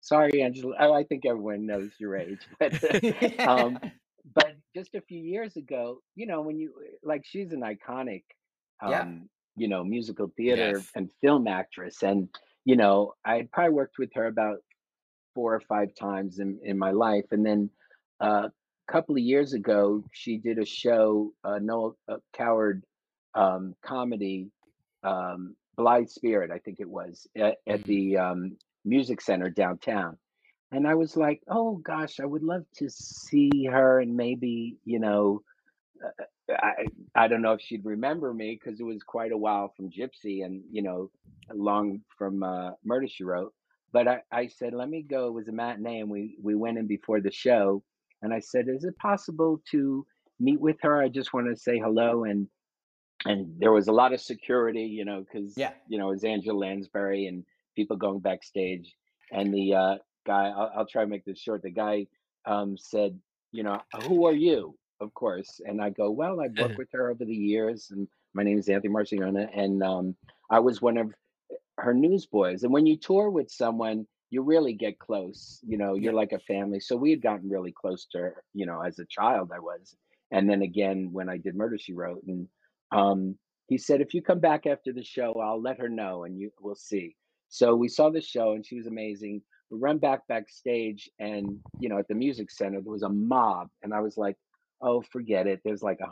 Sorry, 0.00 0.42
Angela. 0.42 0.74
Oh, 0.78 0.92
I 0.92 1.04
think 1.04 1.26
everyone 1.26 1.66
knows 1.66 1.90
your 1.98 2.16
age, 2.16 2.40
but 2.60 3.40
um, 3.40 3.78
but 4.34 4.56
just 4.74 4.94
a 4.94 5.00
few 5.00 5.20
years 5.22 5.56
ago, 5.56 6.00
you 6.14 6.26
know, 6.26 6.40
when 6.40 6.58
you 6.58 6.72
like, 7.02 7.24
she's 7.24 7.52
an 7.52 7.60
iconic, 7.60 8.22
um, 8.82 8.90
yeah. 8.90 9.06
you 9.56 9.68
know, 9.68 9.82
musical 9.84 10.30
theater 10.36 10.72
yes. 10.76 10.90
and 10.94 11.10
film 11.20 11.46
actress, 11.46 12.02
and 12.02 12.28
you 12.64 12.76
know, 12.76 13.14
I 13.24 13.36
had 13.36 13.50
probably 13.50 13.74
worked 13.74 13.98
with 13.98 14.10
her 14.14 14.26
about 14.26 14.58
four 15.34 15.54
or 15.54 15.60
five 15.60 15.94
times 15.94 16.38
in 16.38 16.58
in 16.62 16.78
my 16.78 16.90
life, 16.90 17.26
and 17.30 17.44
then 17.44 17.70
uh, 18.20 18.48
couple 18.88 19.14
of 19.14 19.20
years 19.20 19.52
ago, 19.52 20.02
she 20.12 20.38
did 20.38 20.58
a 20.58 20.64
show, 20.64 21.32
uh, 21.44 21.58
Noel 21.60 21.96
uh, 22.08 22.16
Coward 22.32 22.84
um, 23.34 23.74
comedy, 23.82 24.50
um, 25.04 25.54
Blithe 25.76 26.08
Spirit, 26.08 26.50
I 26.50 26.58
think 26.58 26.80
it 26.80 26.88
was, 26.88 27.26
at, 27.36 27.58
at 27.66 27.80
mm-hmm. 27.80 27.90
the 27.90 28.16
um, 28.16 28.56
Music 28.84 29.20
Center 29.20 29.50
downtown. 29.50 30.16
And 30.72 30.86
I 30.86 30.94
was 30.94 31.16
like, 31.16 31.42
oh 31.48 31.76
gosh, 31.76 32.20
I 32.20 32.26
would 32.26 32.42
love 32.42 32.64
to 32.76 32.90
see 32.90 33.66
her 33.70 34.00
and 34.00 34.16
maybe, 34.16 34.76
you 34.84 34.98
know, 34.98 35.42
uh, 36.04 36.24
I, 36.50 36.86
I 37.14 37.28
don't 37.28 37.42
know 37.42 37.52
if 37.52 37.60
she'd 37.60 37.84
remember 37.84 38.32
me 38.32 38.58
because 38.58 38.80
it 38.80 38.84
was 38.84 39.02
quite 39.02 39.32
a 39.32 39.36
while 39.36 39.72
from 39.76 39.90
Gypsy 39.90 40.44
and, 40.44 40.62
you 40.70 40.82
know, 40.82 41.10
long 41.52 42.00
from 42.16 42.42
uh, 42.42 42.72
Murder 42.84 43.06
She 43.08 43.24
Wrote. 43.24 43.54
But 43.92 44.08
I, 44.08 44.22
I 44.30 44.46
said, 44.48 44.74
let 44.74 44.88
me 44.88 45.02
go. 45.02 45.28
It 45.28 45.34
was 45.34 45.48
a 45.48 45.52
matinee 45.52 46.00
and 46.00 46.10
we, 46.10 46.36
we 46.42 46.54
went 46.54 46.78
in 46.78 46.86
before 46.86 47.20
the 47.20 47.30
show 47.30 47.82
and 48.22 48.32
I 48.32 48.40
said, 48.40 48.68
"Is 48.68 48.84
it 48.84 48.96
possible 48.98 49.60
to 49.70 50.06
meet 50.40 50.60
with 50.60 50.76
her? 50.82 51.02
I 51.02 51.08
just 51.08 51.32
want 51.32 51.48
to 51.48 51.56
say 51.56 51.78
hello." 51.78 52.24
And 52.24 52.48
and 53.24 53.52
there 53.58 53.72
was 53.72 53.88
a 53.88 53.92
lot 53.92 54.12
of 54.12 54.20
security, 54.20 54.82
you 54.82 55.04
know, 55.04 55.24
because 55.24 55.56
yeah, 55.56 55.72
you 55.88 55.98
know, 55.98 56.08
it 56.08 56.12
was 56.12 56.24
Angela 56.24 56.58
Lansbury 56.58 57.26
and 57.26 57.44
people 57.76 57.96
going 57.96 58.20
backstage. 58.20 58.94
And 59.32 59.52
the 59.52 59.74
uh, 59.74 59.94
guy, 60.26 60.48
I'll, 60.48 60.72
I'll 60.76 60.86
try 60.86 61.02
to 61.02 61.08
make 61.08 61.24
this 61.24 61.38
short. 61.38 61.62
The 61.62 61.70
guy 61.70 62.06
um, 62.46 62.76
said, 62.78 63.18
"You 63.52 63.62
know, 63.62 63.80
who 64.02 64.26
are 64.26 64.34
you?" 64.34 64.76
Of 65.00 65.14
course, 65.14 65.60
and 65.64 65.80
I 65.80 65.90
go, 65.90 66.10
"Well, 66.10 66.40
I've 66.40 66.58
worked 66.58 66.78
with 66.78 66.88
her 66.92 67.10
over 67.10 67.24
the 67.24 67.34
years, 67.34 67.88
and 67.90 68.08
my 68.34 68.42
name 68.42 68.58
is 68.58 68.68
Anthony 68.68 68.92
Marciona, 68.92 69.48
and 69.54 69.82
um, 69.82 70.16
I 70.50 70.60
was 70.60 70.80
one 70.80 70.96
of 70.96 71.12
her 71.78 71.94
newsboys. 71.94 72.62
And 72.62 72.72
when 72.72 72.86
you 72.86 72.96
tour 72.96 73.30
with 73.30 73.50
someone, 73.50 74.06
you 74.30 74.42
really 74.42 74.74
get 74.74 74.98
close. 74.98 75.60
You 75.66 75.78
know, 75.78 75.94
you're 75.94 76.12
like 76.12 76.32
a 76.32 76.38
family. 76.40 76.80
So 76.80 76.96
we 76.96 77.10
had 77.10 77.22
gotten 77.22 77.48
really 77.48 77.72
close 77.72 78.06
to 78.12 78.18
her, 78.18 78.44
you 78.54 78.66
know, 78.66 78.82
as 78.82 78.98
a 78.98 79.06
child 79.06 79.50
I 79.54 79.58
was. 79.58 79.96
And 80.30 80.48
then 80.48 80.62
again 80.62 81.10
when 81.12 81.28
I 81.28 81.38
did 81.38 81.54
Murder 81.56 81.78
She 81.78 81.94
Wrote. 81.94 82.22
And 82.26 82.48
um, 82.92 83.38
he 83.66 83.78
said, 83.78 84.00
if 84.00 84.14
you 84.14 84.22
come 84.22 84.40
back 84.40 84.66
after 84.66 84.92
the 84.92 85.04
show, 85.04 85.34
I'll 85.34 85.60
let 85.60 85.80
her 85.80 85.88
know 85.88 86.24
and 86.24 86.38
you 86.38 86.50
we'll 86.60 86.74
see. 86.74 87.16
So 87.48 87.74
we 87.74 87.88
saw 87.88 88.10
the 88.10 88.20
show 88.20 88.52
and 88.52 88.64
she 88.64 88.76
was 88.76 88.86
amazing. 88.86 89.42
We 89.70 89.78
run 89.78 89.98
back 89.98 90.26
backstage 90.28 91.08
and 91.18 91.58
you 91.80 91.88
know, 91.88 91.98
at 91.98 92.08
the 92.08 92.14
music 92.14 92.50
center 92.50 92.80
there 92.80 92.92
was 92.92 93.02
a 93.02 93.08
mob. 93.08 93.68
And 93.82 93.94
I 93.94 94.00
was 94.00 94.18
like, 94.18 94.36
oh, 94.82 95.02
forget 95.02 95.46
it. 95.46 95.60
There's 95.64 95.82
like 95.82 96.00
a 96.00 96.10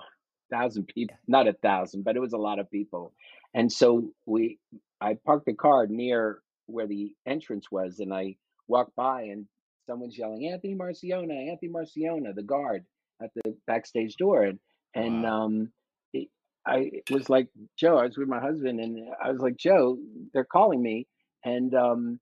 thousand 0.54 0.88
people, 0.88 1.16
not 1.26 1.48
a 1.48 1.52
thousand, 1.52 2.04
but 2.04 2.16
it 2.16 2.20
was 2.20 2.32
a 2.32 2.38
lot 2.38 2.58
of 2.58 2.70
people. 2.70 3.12
And 3.54 3.70
so 3.70 4.10
we 4.24 4.58
I 5.00 5.18
parked 5.26 5.46
the 5.46 5.52
car 5.52 5.86
near 5.86 6.40
where 6.66 6.86
the 6.86 7.14
entrance 7.26 7.70
was, 7.70 8.00
and 8.00 8.12
I 8.12 8.36
walked 8.68 8.94
by, 8.96 9.22
and 9.22 9.46
someone's 9.86 10.18
yelling, 10.18 10.48
"Anthony 10.48 10.74
Marciona, 10.74 11.50
Anthony 11.50 11.72
Marciona!" 11.72 12.34
The 12.34 12.42
guard 12.42 12.84
at 13.22 13.30
the 13.34 13.56
backstage 13.66 14.16
door, 14.16 14.44
and 14.44 14.58
and 14.94 15.22
wow. 15.22 15.44
um, 15.44 15.72
it, 16.12 16.28
I 16.66 16.90
was 17.10 17.28
like, 17.28 17.48
Joe, 17.76 17.98
I 17.98 18.06
was 18.06 18.16
with 18.16 18.28
my 18.28 18.40
husband, 18.40 18.80
and 18.80 19.08
I 19.22 19.30
was 19.30 19.40
like, 19.40 19.56
Joe, 19.56 19.98
they're 20.32 20.44
calling 20.44 20.82
me, 20.82 21.06
and 21.44 21.74
um, 21.74 22.20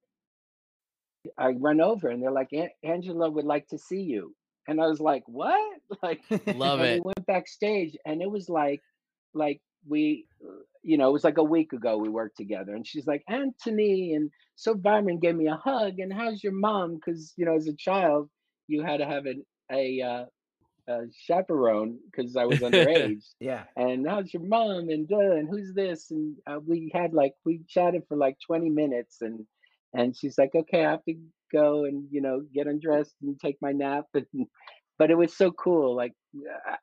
I 1.39 1.51
run 1.51 1.81
over, 1.81 2.09
and 2.09 2.23
they're 2.23 2.31
like, 2.31 2.51
Angela 2.83 3.31
would 3.31 3.45
like 3.45 3.69
to 3.69 3.79
see 3.79 4.03
you, 4.03 4.35
and 4.69 4.81
I 4.81 4.87
was 4.87 5.01
like, 5.01 5.25
what? 5.27 5.61
Like, 6.03 6.23
love 6.57 6.81
it. 6.81 6.97
We 6.97 7.01
went 7.05 7.27
backstage, 7.27 7.97
and 8.05 8.21
it 8.21 8.31
was 8.31 8.49
like, 8.49 8.83
like 9.33 9.61
we 9.87 10.27
you 10.85 10.99
know, 10.99 11.09
it 11.09 11.13
was 11.13 11.25
like 11.25 11.39
a 11.39 11.45
week 11.45 11.73
ago 11.73 11.97
we 11.97 12.09
worked 12.09 12.37
together, 12.37 12.75
and 12.75 12.87
she's 12.87 13.07
like, 13.07 13.25
Anthony, 13.29 14.15
and 14.15 14.31
so 14.55 14.75
Byron 14.75 15.19
gave 15.19 15.35
me 15.35 15.49
a 15.49 15.57
hug, 15.57 15.99
and 15.99 16.13
how's 16.13 16.45
your 16.45 16.53
mom? 16.53 16.97
Because 16.97 17.33
you 17.37 17.47
know, 17.47 17.57
as 17.57 17.67
a 17.67 17.75
child, 17.75 18.29
you 18.69 18.83
had 18.83 18.99
to 18.99 19.07
have 19.07 19.27
a 19.27 19.35
a, 19.73 20.03
uh, 20.03 20.25
a 20.93 21.01
chaperone 21.27 21.99
because 22.11 22.37
I 22.37 22.45
was 22.45 22.59
underage. 22.61 23.25
yeah. 23.41 23.65
And 23.77 24.07
how's 24.07 24.33
your 24.33 24.43
mom? 24.43 24.91
And 24.91 25.11
uh, 25.11 25.33
and 25.33 25.49
who's 25.49 25.73
this? 25.75 26.11
And 26.11 26.37
uh, 26.47 26.61
we 26.65 26.93
had 26.95 27.15
like 27.15 27.33
we 27.45 27.63
chatted 27.67 28.03
for 28.07 28.17
like 28.17 28.37
twenty 28.47 28.69
minutes, 28.69 29.23
and 29.23 29.47
and 29.95 30.15
she's 30.15 30.37
like, 30.37 30.55
okay, 30.55 30.85
I 30.85 30.91
have 30.91 31.05
to 31.05 31.15
go 31.51 31.85
and 31.85 32.05
you 32.11 32.21
know 32.21 32.43
get 32.55 32.67
undressed 32.67 33.15
and 33.23 33.41
take 33.41 33.57
my 33.63 33.73
nap, 33.73 34.05
and 34.15 34.47
but 34.99 35.11
it 35.11 35.17
was 35.17 35.35
so 35.35 35.51
cool. 35.51 35.97
Like 35.97 36.13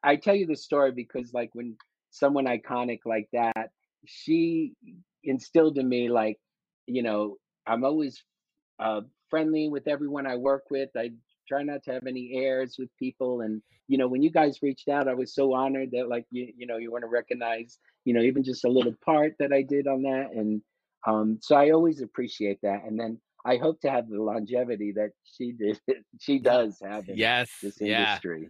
I 0.04 0.16
tell 0.16 0.36
you 0.36 0.48
the 0.48 0.56
story 0.56 0.92
because 0.92 1.34
like 1.34 1.52
when 1.54 1.78
someone 2.10 2.46
iconic 2.46 3.00
like 3.06 3.30
that 3.32 3.70
she 4.06 4.74
instilled 5.24 5.78
in 5.78 5.88
me 5.88 6.10
like 6.10 6.38
you 6.88 7.04
know 7.04 7.38
i'm 7.68 7.84
always 7.84 8.24
uh, 8.80 9.02
friendly 9.30 9.70
with 9.70 9.88
everyone 9.88 10.26
i 10.26 10.36
work 10.36 10.64
with 10.72 10.90
i 10.98 11.12
try 11.52 11.64
not 11.64 11.84
to 11.84 11.92
have 11.92 12.08
any 12.08 12.32
airs 12.34 12.76
with 12.80 12.90
people. 12.98 13.42
And 13.42 13.62
you 13.88 13.98
know, 13.98 14.08
when 14.08 14.22
you 14.22 14.32
guys 14.32 14.60
reached 14.62 14.88
out, 14.88 15.08
I 15.08 15.14
was 15.14 15.36
so 15.36 15.54
honored 15.54 15.92
that 15.92 16.08
like 16.08 16.26
you 16.32 16.52
you 16.58 16.66
know 16.66 16.78
you 16.78 16.92
want 16.92 17.04
to 17.04 17.10
recognize 17.10 17.80
you 18.06 18.14
know 18.14 18.22
even 18.22 18.44
just 18.44 18.66
a 18.66 18.70
little 18.70 18.96
part 19.04 19.34
that 19.40 19.52
I 19.52 19.62
did 19.62 19.88
on 19.88 20.04
that, 20.04 20.30
and 20.34 20.62
um, 21.06 21.40
so 21.42 21.56
I 21.56 21.72
always 21.72 22.02
appreciate 22.02 22.60
that. 22.64 22.84
And 22.86 23.00
then 23.00 23.20
I 23.46 23.58
hope 23.58 23.82
to 23.82 23.92
have 23.92 24.08
the 24.08 24.22
longevity 24.22 24.94
that 24.94 25.12
she 25.24 25.52
did. 25.52 25.80
she 26.20 26.40
does 26.40 26.80
have 26.82 27.10
in 27.10 27.18
yes, 27.18 27.50
this 27.62 27.82
industry. 27.82 28.44
Yeah. 28.44 28.48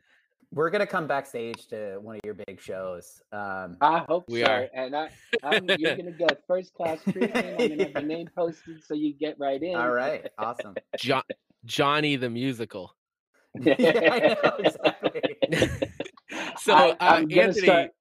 We're 0.53 0.69
gonna 0.69 0.87
come 0.87 1.07
backstage 1.07 1.67
to 1.67 1.97
one 2.01 2.15
of 2.15 2.21
your 2.25 2.33
big 2.33 2.59
shows. 2.59 3.21
Um, 3.31 3.77
I 3.79 3.99
hope 3.99 4.25
we 4.27 4.43
so. 4.43 4.51
are, 4.51 4.67
and 4.73 4.95
I, 4.95 5.09
I'm, 5.43 5.65
you're 5.79 5.95
gonna 5.95 6.11
get 6.11 6.43
first 6.45 6.73
class 6.73 7.01
treatment. 7.03 7.35
I'm 7.35 7.69
gonna 7.69 7.83
have 7.85 7.93
the 7.93 8.01
name 8.05 8.27
posted 8.35 8.83
so 8.83 8.93
you 8.93 9.13
get 9.13 9.39
right 9.39 9.61
in. 9.61 9.75
All 9.75 9.91
right, 9.91 10.29
awesome. 10.37 10.75
Jo- 10.97 11.21
Johnny 11.63 12.17
the 12.17 12.29
musical. 12.29 12.93
yeah, 13.61 13.75
I 13.77 14.19
know 14.43 14.55
exactly. 14.59 15.69
so, 16.57 16.73
I, 16.73 16.89
uh, 16.99 17.25
Anthony, 17.29 17.61
start... 17.61 17.91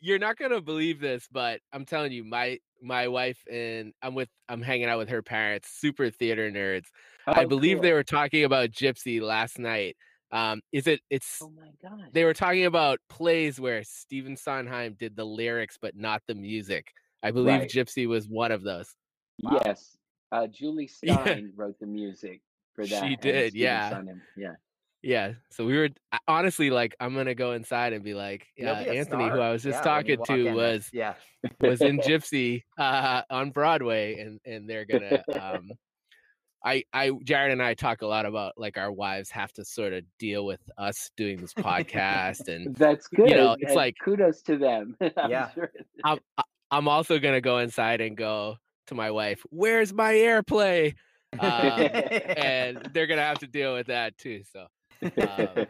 you're 0.00 0.20
not 0.20 0.36
gonna 0.36 0.60
believe 0.60 1.00
this, 1.00 1.26
but 1.32 1.60
I'm 1.72 1.84
telling 1.84 2.12
you, 2.12 2.22
my 2.22 2.58
my 2.80 3.08
wife 3.08 3.42
and 3.50 3.92
I'm 4.02 4.14
with 4.14 4.28
I'm 4.48 4.62
hanging 4.62 4.86
out 4.86 4.98
with 4.98 5.08
her 5.08 5.22
parents, 5.22 5.68
super 5.68 6.10
theater 6.10 6.48
nerds. 6.48 6.86
Oh, 7.26 7.32
I 7.34 7.44
believe 7.44 7.78
cool. 7.78 7.82
they 7.82 7.92
were 7.92 8.04
talking 8.04 8.44
about 8.44 8.70
Gypsy 8.70 9.20
last 9.20 9.58
night 9.58 9.96
um, 10.30 10.60
is 10.72 10.86
it? 10.86 11.00
It's. 11.10 11.40
Oh 11.42 11.50
my 11.50 11.70
god! 11.82 12.08
They 12.12 12.24
were 12.24 12.34
talking 12.34 12.66
about 12.66 13.00
plays 13.08 13.60
where 13.60 13.82
Stephen 13.84 14.36
Sondheim 14.36 14.94
did 14.98 15.16
the 15.16 15.24
lyrics 15.24 15.78
but 15.80 15.96
not 15.96 16.22
the 16.26 16.34
music. 16.34 16.92
I 17.22 17.30
believe 17.30 17.60
right. 17.60 17.70
Gypsy 17.70 18.06
was 18.06 18.28
one 18.28 18.52
of 18.52 18.62
those. 18.62 18.94
Wow. 19.42 19.60
Yes, 19.64 19.96
uh, 20.32 20.46
Jule 20.46 20.86
Styne 20.86 20.92
yeah. 21.02 21.40
wrote 21.56 21.78
the 21.80 21.86
music 21.86 22.40
for 22.74 22.86
that. 22.86 23.02
She 23.02 23.16
did, 23.16 23.54
yeah, 23.54 23.90
Sondheim. 23.90 24.22
yeah. 24.36 24.54
Yeah, 25.00 25.34
so 25.50 25.64
we 25.64 25.78
were 25.78 25.90
honestly 26.26 26.70
like, 26.70 26.96
I'm 26.98 27.14
gonna 27.14 27.36
go 27.36 27.52
inside 27.52 27.92
and 27.92 28.02
be 28.02 28.14
like, 28.14 28.48
uh, 28.60 28.82
be 28.82 28.98
Anthony, 28.98 29.26
star. 29.26 29.30
who 29.30 29.40
I 29.40 29.52
was 29.52 29.62
just 29.62 29.78
yeah, 29.78 29.84
talking 29.84 30.18
to, 30.26 30.52
was 30.52 30.90
yeah 30.92 31.14
was 31.60 31.80
in 31.80 31.98
Gypsy 32.00 32.64
uh, 32.76 33.22
on 33.30 33.50
Broadway, 33.50 34.18
and 34.18 34.40
and 34.44 34.68
they're 34.68 34.84
gonna 34.84 35.22
um, 35.40 35.70
I, 36.64 36.84
I, 36.92 37.12
Jared 37.22 37.52
and 37.52 37.62
I 37.62 37.74
talk 37.74 38.02
a 38.02 38.06
lot 38.06 38.26
about 38.26 38.54
like 38.56 38.76
our 38.78 38.90
wives 38.90 39.30
have 39.30 39.52
to 39.54 39.64
sort 39.64 39.92
of 39.92 40.04
deal 40.18 40.44
with 40.44 40.60
us 40.76 41.10
doing 41.16 41.38
this 41.38 41.54
podcast, 41.54 42.48
and 42.54 42.74
that's 42.74 43.06
good. 43.08 43.30
You 43.30 43.36
know, 43.36 43.52
it's 43.58 43.70
and 43.70 43.76
like 43.76 43.94
kudos 44.02 44.42
to 44.42 44.56
them. 44.56 44.96
I'm 45.16 45.30
yeah, 45.30 45.50
sure. 45.50 45.70
I'm, 46.04 46.18
I'm 46.70 46.88
also 46.88 47.18
gonna 47.18 47.40
go 47.40 47.58
inside 47.58 48.00
and 48.00 48.16
go 48.16 48.56
to 48.88 48.94
my 48.94 49.10
wife. 49.10 49.42
Where's 49.50 49.92
my 49.92 50.14
airplay? 50.14 50.94
Um, 51.38 51.40
and 51.40 52.90
they're 52.92 53.06
gonna 53.06 53.22
have 53.22 53.38
to 53.40 53.46
deal 53.46 53.74
with 53.74 53.86
that 53.86 54.18
too. 54.18 54.42
So, 54.52 54.66
um, 55.02 55.66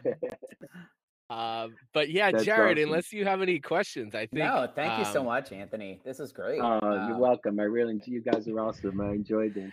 um, 1.29 1.75
but 1.93 2.09
yeah, 2.09 2.31
That's 2.31 2.43
Jared, 2.43 2.77
awesome. 2.77 2.89
unless 2.89 3.13
you 3.13 3.23
have 3.25 3.41
any 3.41 3.59
questions, 3.59 4.15
I 4.15 4.25
think. 4.25 4.45
No, 4.45 4.67
thank 4.75 4.97
you 4.97 5.05
so 5.13 5.19
um 5.19 5.27
much, 5.27 5.51
Anthony. 5.51 6.01
This 6.03 6.19
is 6.19 6.31
great. 6.31 6.59
Oh, 6.59 6.79
uh, 6.81 7.07
you're 7.07 7.17
welcome. 7.17 7.59
I 7.59 7.63
really, 7.63 8.01
you 8.05 8.21
guys 8.21 8.47
are 8.47 8.59
awesome. 8.59 8.99
I 8.99 9.11
enjoyed 9.11 9.53
this. 9.53 9.71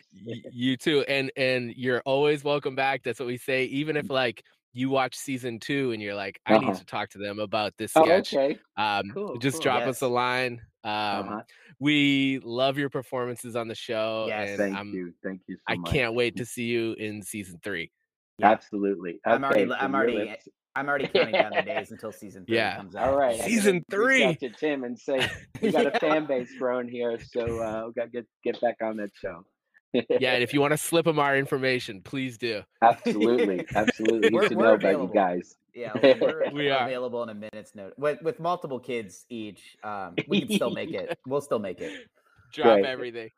you 0.52 0.76
too, 0.76 1.04
and 1.08 1.32
and 1.36 1.72
you're 1.74 2.02
always 2.04 2.44
welcome 2.44 2.74
back. 2.74 3.02
That's 3.02 3.18
what 3.18 3.26
we 3.26 3.38
say. 3.38 3.64
Even 3.64 3.96
if 3.96 4.10
like 4.10 4.42
you 4.74 4.90
watch 4.90 5.16
season 5.16 5.58
two 5.58 5.92
and 5.92 6.02
you're 6.02 6.14
like, 6.14 6.38
I 6.44 6.56
uh-huh. 6.56 6.66
need 6.66 6.76
to 6.76 6.84
talk 6.84 7.08
to 7.10 7.18
them 7.18 7.38
about 7.38 7.72
this 7.78 7.92
sketch. 7.92 8.34
Oh, 8.34 8.38
okay. 8.38 8.58
Um, 8.76 9.10
cool, 9.14 9.38
just 9.38 9.56
cool. 9.56 9.62
drop 9.62 9.80
yes. 9.80 9.88
us 9.88 10.02
a 10.02 10.08
line. 10.08 10.60
Um, 10.84 10.92
uh-huh. 10.92 11.40
we 11.80 12.38
love 12.44 12.76
your 12.76 12.90
performances 12.90 13.56
on 13.56 13.66
the 13.66 13.74
show. 13.74 14.26
Yes, 14.28 14.58
thank 14.58 14.76
I'm, 14.76 14.92
you, 14.92 15.14
thank 15.24 15.40
you. 15.46 15.56
So 15.56 15.62
I 15.68 15.76
much. 15.76 15.90
can't 15.90 16.14
wait 16.14 16.36
to 16.36 16.44
see 16.44 16.64
you 16.64 16.92
in 16.98 17.22
season 17.22 17.58
three. 17.64 17.90
Yeah. 18.38 18.50
Absolutely. 18.50 19.12
Okay. 19.12 19.34
I'm 19.34 19.44
already. 19.44 19.72
I'm 19.72 19.94
already. 19.94 20.36
I'm 20.76 20.88
already 20.88 21.08
counting 21.08 21.32
down 21.32 21.52
the 21.54 21.62
days 21.62 21.90
until 21.90 22.12
season 22.12 22.44
three 22.44 22.56
yeah. 22.56 22.76
comes 22.76 22.94
out. 22.94 23.08
All 23.08 23.18
right, 23.18 23.40
season 23.40 23.82
three. 23.90 24.36
to 24.36 24.50
Tim 24.50 24.84
and 24.84 24.98
say 24.98 25.28
we 25.62 25.72
got 25.72 25.84
yeah. 25.84 25.90
a 25.94 25.98
fan 25.98 26.26
base 26.26 26.50
growing 26.58 26.88
here, 26.88 27.18
so 27.18 27.62
uh, 27.62 27.84
we 27.86 27.92
got 27.94 28.04
to 28.04 28.10
get 28.10 28.26
get 28.44 28.60
back 28.60 28.76
on 28.82 28.98
that 28.98 29.10
show. 29.14 29.44
yeah, 30.20 30.32
and 30.34 30.42
if 30.42 30.52
you 30.52 30.60
want 30.60 30.72
to 30.72 30.76
slip 30.76 31.06
them 31.06 31.18
our 31.18 31.36
information, 31.36 32.02
please 32.02 32.36
do. 32.36 32.62
Absolutely, 32.82 33.64
absolutely. 33.74 34.30
Need 34.30 34.48
to 34.48 34.54
know 34.54 34.74
about 34.74 34.92
you 34.92 35.10
guys. 35.12 35.56
Yeah, 35.74 35.92
we're, 35.94 36.50
we 36.52 36.70
are 36.70 36.86
available 36.86 37.22
in 37.22 37.30
a 37.30 37.34
minute's 37.34 37.74
notice. 37.74 37.94
With, 37.98 38.22
with 38.22 38.40
multiple 38.40 38.78
kids 38.78 39.24
each, 39.28 39.76
um, 39.82 40.14
we 40.28 40.40
can 40.40 40.56
still 40.56 40.70
make 40.70 40.90
it. 40.92 41.18
We'll 41.26 41.42
still 41.42 41.58
make 41.58 41.80
it. 41.80 42.08
Drop 42.52 42.78
everything. 42.78 43.30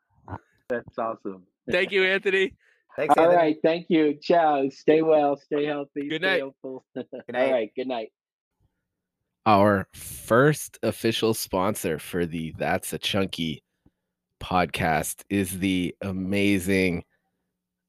That's 0.69 0.97
awesome. 0.97 1.43
Thank 1.69 1.91
you, 1.91 2.03
Anthony. 2.03 2.53
Thanks. 2.99 3.15
All 3.17 3.33
right. 3.33 3.55
Thank 3.63 3.85
you. 3.87 4.15
Ciao. 4.21 4.67
Stay 4.67 5.01
well. 5.01 5.37
Stay 5.37 5.63
healthy. 5.63 6.09
Good 6.09 6.21
night. 6.21 6.43
good 6.63 7.05
night. 7.29 7.45
All 7.45 7.51
right. 7.53 7.71
Good 7.73 7.87
night. 7.87 8.11
Our 9.45 9.87
first 9.93 10.77
official 10.83 11.33
sponsor 11.33 11.97
for 11.97 12.25
the 12.25 12.53
That's 12.57 12.91
a 12.91 12.97
Chunky 12.97 13.63
podcast 14.41 15.23
is 15.29 15.59
the 15.59 15.95
amazing 16.01 17.05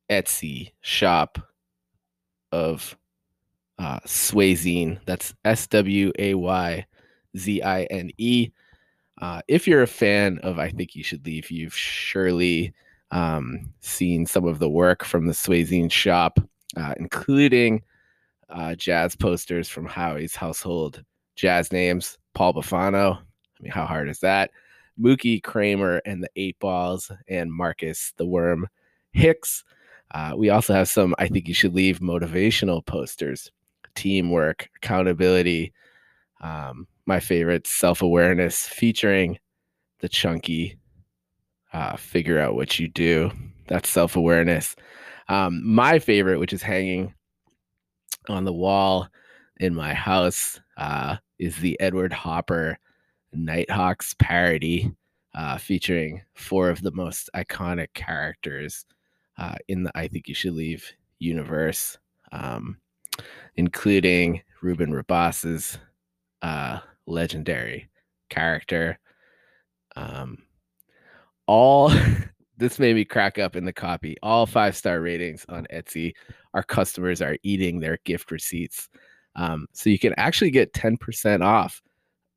Etsy 0.09 0.75
shop 0.81 1.41
of 2.53 2.97
uh, 3.81 3.99
Swayzine. 4.07 5.01
That's 5.07 5.35
S 5.45 5.67
W 5.67 6.13
A 6.21 6.35
Y 6.35 6.87
Z 7.37 7.63
I 7.63 7.83
N 7.83 8.13
E. 8.17 8.51
Uh, 9.21 9.43
if 9.49 9.67
you're 9.67 9.83
a 9.83 9.89
fan 9.89 10.39
of 10.45 10.61
I 10.61 10.71
Think 10.71 10.95
You 10.95 11.03
Should 11.03 11.27
Leave, 11.27 11.51
you've 11.51 11.77
surely 11.77 12.73
um, 13.11 13.73
seen 13.81 14.27
some 14.27 14.47
of 14.47 14.59
the 14.59 14.69
work 14.69 15.05
from 15.05 15.27
the 15.27 15.33
Swayzine 15.33 15.91
shop, 15.91 16.39
uh, 16.77 16.95
including 16.99 17.83
uh, 18.49 18.75
jazz 18.75 19.17
posters 19.17 19.69
from 19.69 19.87
Howie's 19.87 20.35
household 20.35 21.03
jazz 21.37 21.73
names, 21.73 22.19
Paul 22.35 22.55
Bufano. 22.55 23.17
I 23.17 23.63
mean, 23.63 23.73
how 23.73 23.87
hard 23.87 24.09
is 24.09 24.21
that? 24.21 24.51
Mookie 25.01 25.43
Kramer 25.43 26.03
and 26.05 26.23
the 26.23 26.31
Eight 26.37 26.59
Balls, 26.59 27.11
and 27.29 27.53
Marcus 27.53 28.13
the 28.17 28.27
Worm 28.27 28.69
Hicks. 29.13 29.65
Uh, 30.13 30.33
we 30.37 30.51
also 30.51 30.75
have 30.75 30.89
some, 30.89 31.15
I 31.19 31.29
think 31.29 31.49
you 31.49 31.55
should 31.55 31.75
leave 31.75 32.01
motivational 32.01 32.85
posters, 32.85 33.51
teamwork, 33.95 34.69
accountability. 34.77 35.73
Um, 36.41 36.87
my 37.07 37.21
favorite, 37.21 37.67
self 37.67 38.03
awareness, 38.03 38.67
featuring 38.67 39.39
the 40.01 40.09
chunky 40.09 40.77
uh, 41.73 41.97
figure 41.97 42.39
out 42.39 42.55
what 42.55 42.79
you 42.79 42.89
do. 42.89 43.31
That's 43.69 43.89
self 43.89 44.17
awareness. 44.17 44.77
Um, 45.29 45.63
my 45.65 45.99
favorite, 45.99 46.39
which 46.39 46.53
is 46.53 46.63
hanging 46.63 47.15
on 48.29 48.45
the 48.45 48.53
wall 48.53 49.09
in 49.59 49.75
my 49.75 49.95
house, 49.95 50.61
uh, 50.77 51.17
is 51.39 51.57
the 51.57 51.79
Edward 51.81 52.13
Hopper 52.13 52.79
Nighthawks 53.33 54.15
parody, 54.19 54.91
uh, 55.35 55.59
featuring 55.59 56.23
four 56.35 56.71
of 56.71 56.83
the 56.83 56.91
most 56.91 57.31
iconic 57.35 57.89
characters 57.95 58.85
uh, 59.39 59.55
in 59.69 59.85
the 59.85 59.93
I 59.95 60.09
Think 60.09 60.29
You 60.29 60.35
Should 60.35 60.55
Leave 60.55 60.93
universe, 61.21 61.99
um, 62.33 62.79
including 63.57 64.43
Ruben 64.63 64.93
Rabasa's 64.93 65.79
uh, 66.43 66.81
legendary 67.07 67.89
character. 68.29 68.99
Um, 69.97 70.39
all 71.51 71.93
this 72.59 72.79
made 72.79 72.95
me 72.95 73.05
crack 73.05 73.39
up 73.39 73.57
in 73.57 73.65
the 73.65 73.73
copy. 73.73 74.17
All 74.23 74.47
five 74.47 74.77
star 74.77 75.01
ratings 75.01 75.45
on 75.49 75.67
Etsy. 75.73 76.13
Our 76.55 76.63
customers 76.63 77.21
are 77.21 77.37
eating 77.43 77.81
their 77.81 77.99
gift 78.05 78.31
receipts. 78.31 78.89
Um, 79.35 79.67
so 79.73 79.91
you 79.91 79.99
can 79.99 80.15
actually 80.17 80.53
get 80.53 80.73
10% 80.73 81.45
off 81.45 81.83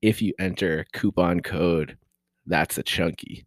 if 0.02 0.20
you 0.20 0.34
enter 0.40 0.86
coupon 0.94 1.42
code 1.42 1.96
that's 2.46 2.78
a 2.78 2.84
chunky. 2.84 3.46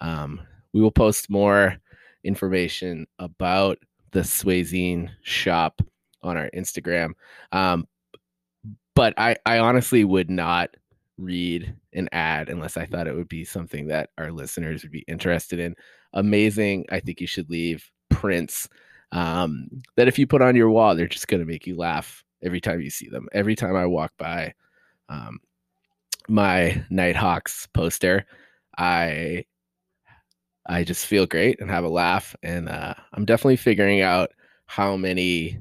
Um, 0.00 0.40
we 0.72 0.80
will 0.80 0.90
post 0.90 1.30
more 1.30 1.76
information 2.24 3.06
about 3.18 3.78
the 4.12 4.20
Swayzine 4.20 5.10
shop 5.22 5.80
on 6.22 6.36
our 6.36 6.50
Instagram. 6.56 7.10
Um, 7.52 7.86
but 8.94 9.14
I, 9.18 9.36
I 9.44 9.58
honestly 9.58 10.04
would 10.04 10.30
not 10.30 10.70
read 11.18 11.74
an 11.92 12.08
ad 12.12 12.48
unless 12.48 12.76
I 12.76 12.86
thought 12.86 13.06
it 13.06 13.14
would 13.14 13.28
be 13.28 13.44
something 13.44 13.88
that 13.88 14.10
our 14.18 14.30
listeners 14.30 14.82
would 14.82 14.92
be 14.92 15.04
interested 15.08 15.58
in. 15.58 15.74
Amazing. 16.12 16.86
I 16.90 17.00
think 17.00 17.20
you 17.20 17.26
should 17.26 17.50
leave 17.50 17.90
prints 18.10 18.68
um, 19.12 19.68
that 19.96 20.08
if 20.08 20.18
you 20.18 20.26
put 20.26 20.42
on 20.42 20.56
your 20.56 20.70
wall, 20.70 20.94
they're 20.94 21.06
just 21.06 21.28
going 21.28 21.40
to 21.40 21.46
make 21.46 21.66
you 21.66 21.76
laugh 21.76 22.24
every 22.42 22.60
time 22.60 22.80
you 22.80 22.90
see 22.90 23.08
them. 23.08 23.28
Every 23.32 23.54
time 23.54 23.76
I 23.76 23.86
walk 23.86 24.12
by 24.18 24.54
um, 25.08 25.38
my 26.28 26.84
Nighthawks 26.90 27.66
poster, 27.72 28.26
I 28.76 29.44
I 30.68 30.82
just 30.82 31.06
feel 31.06 31.26
great 31.26 31.60
and 31.60 31.70
have 31.70 31.84
a 31.84 31.88
laugh. 31.88 32.34
And 32.42 32.68
uh, 32.68 32.94
I'm 33.12 33.24
definitely 33.24 33.56
figuring 33.56 34.00
out 34.00 34.30
how 34.66 34.96
many 34.96 35.60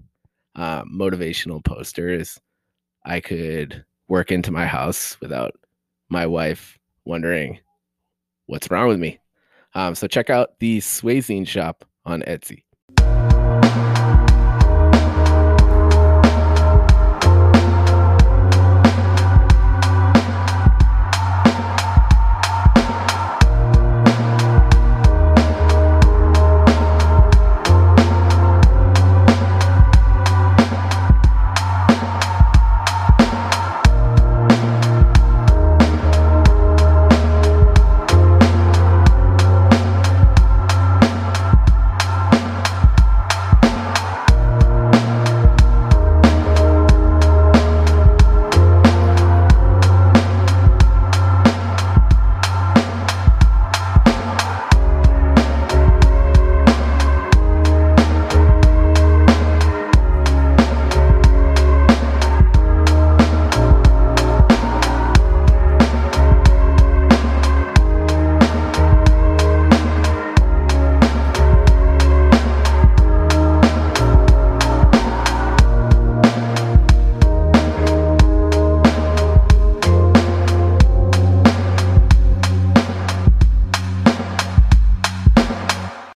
uh, 0.56 0.84
motivational 0.86 1.64
posters 1.64 2.39
I 3.06 3.20
could 3.20 3.86
work 4.08 4.32
into 4.32 4.51
my 4.51 4.66
house 4.66 5.20
without 5.22 5.53
my 6.10 6.26
wife 6.26 6.78
wondering 7.06 7.60
what's 8.45 8.70
wrong 8.70 8.88
with 8.88 8.99
me. 8.99 9.20
Um, 9.74 9.95
so 9.95 10.08
check 10.08 10.30
out 10.30 10.60
the 10.60 10.80
Swayzine 10.80 11.47
shop 11.47 11.86
on 12.06 12.22
Etsy. 12.22 12.64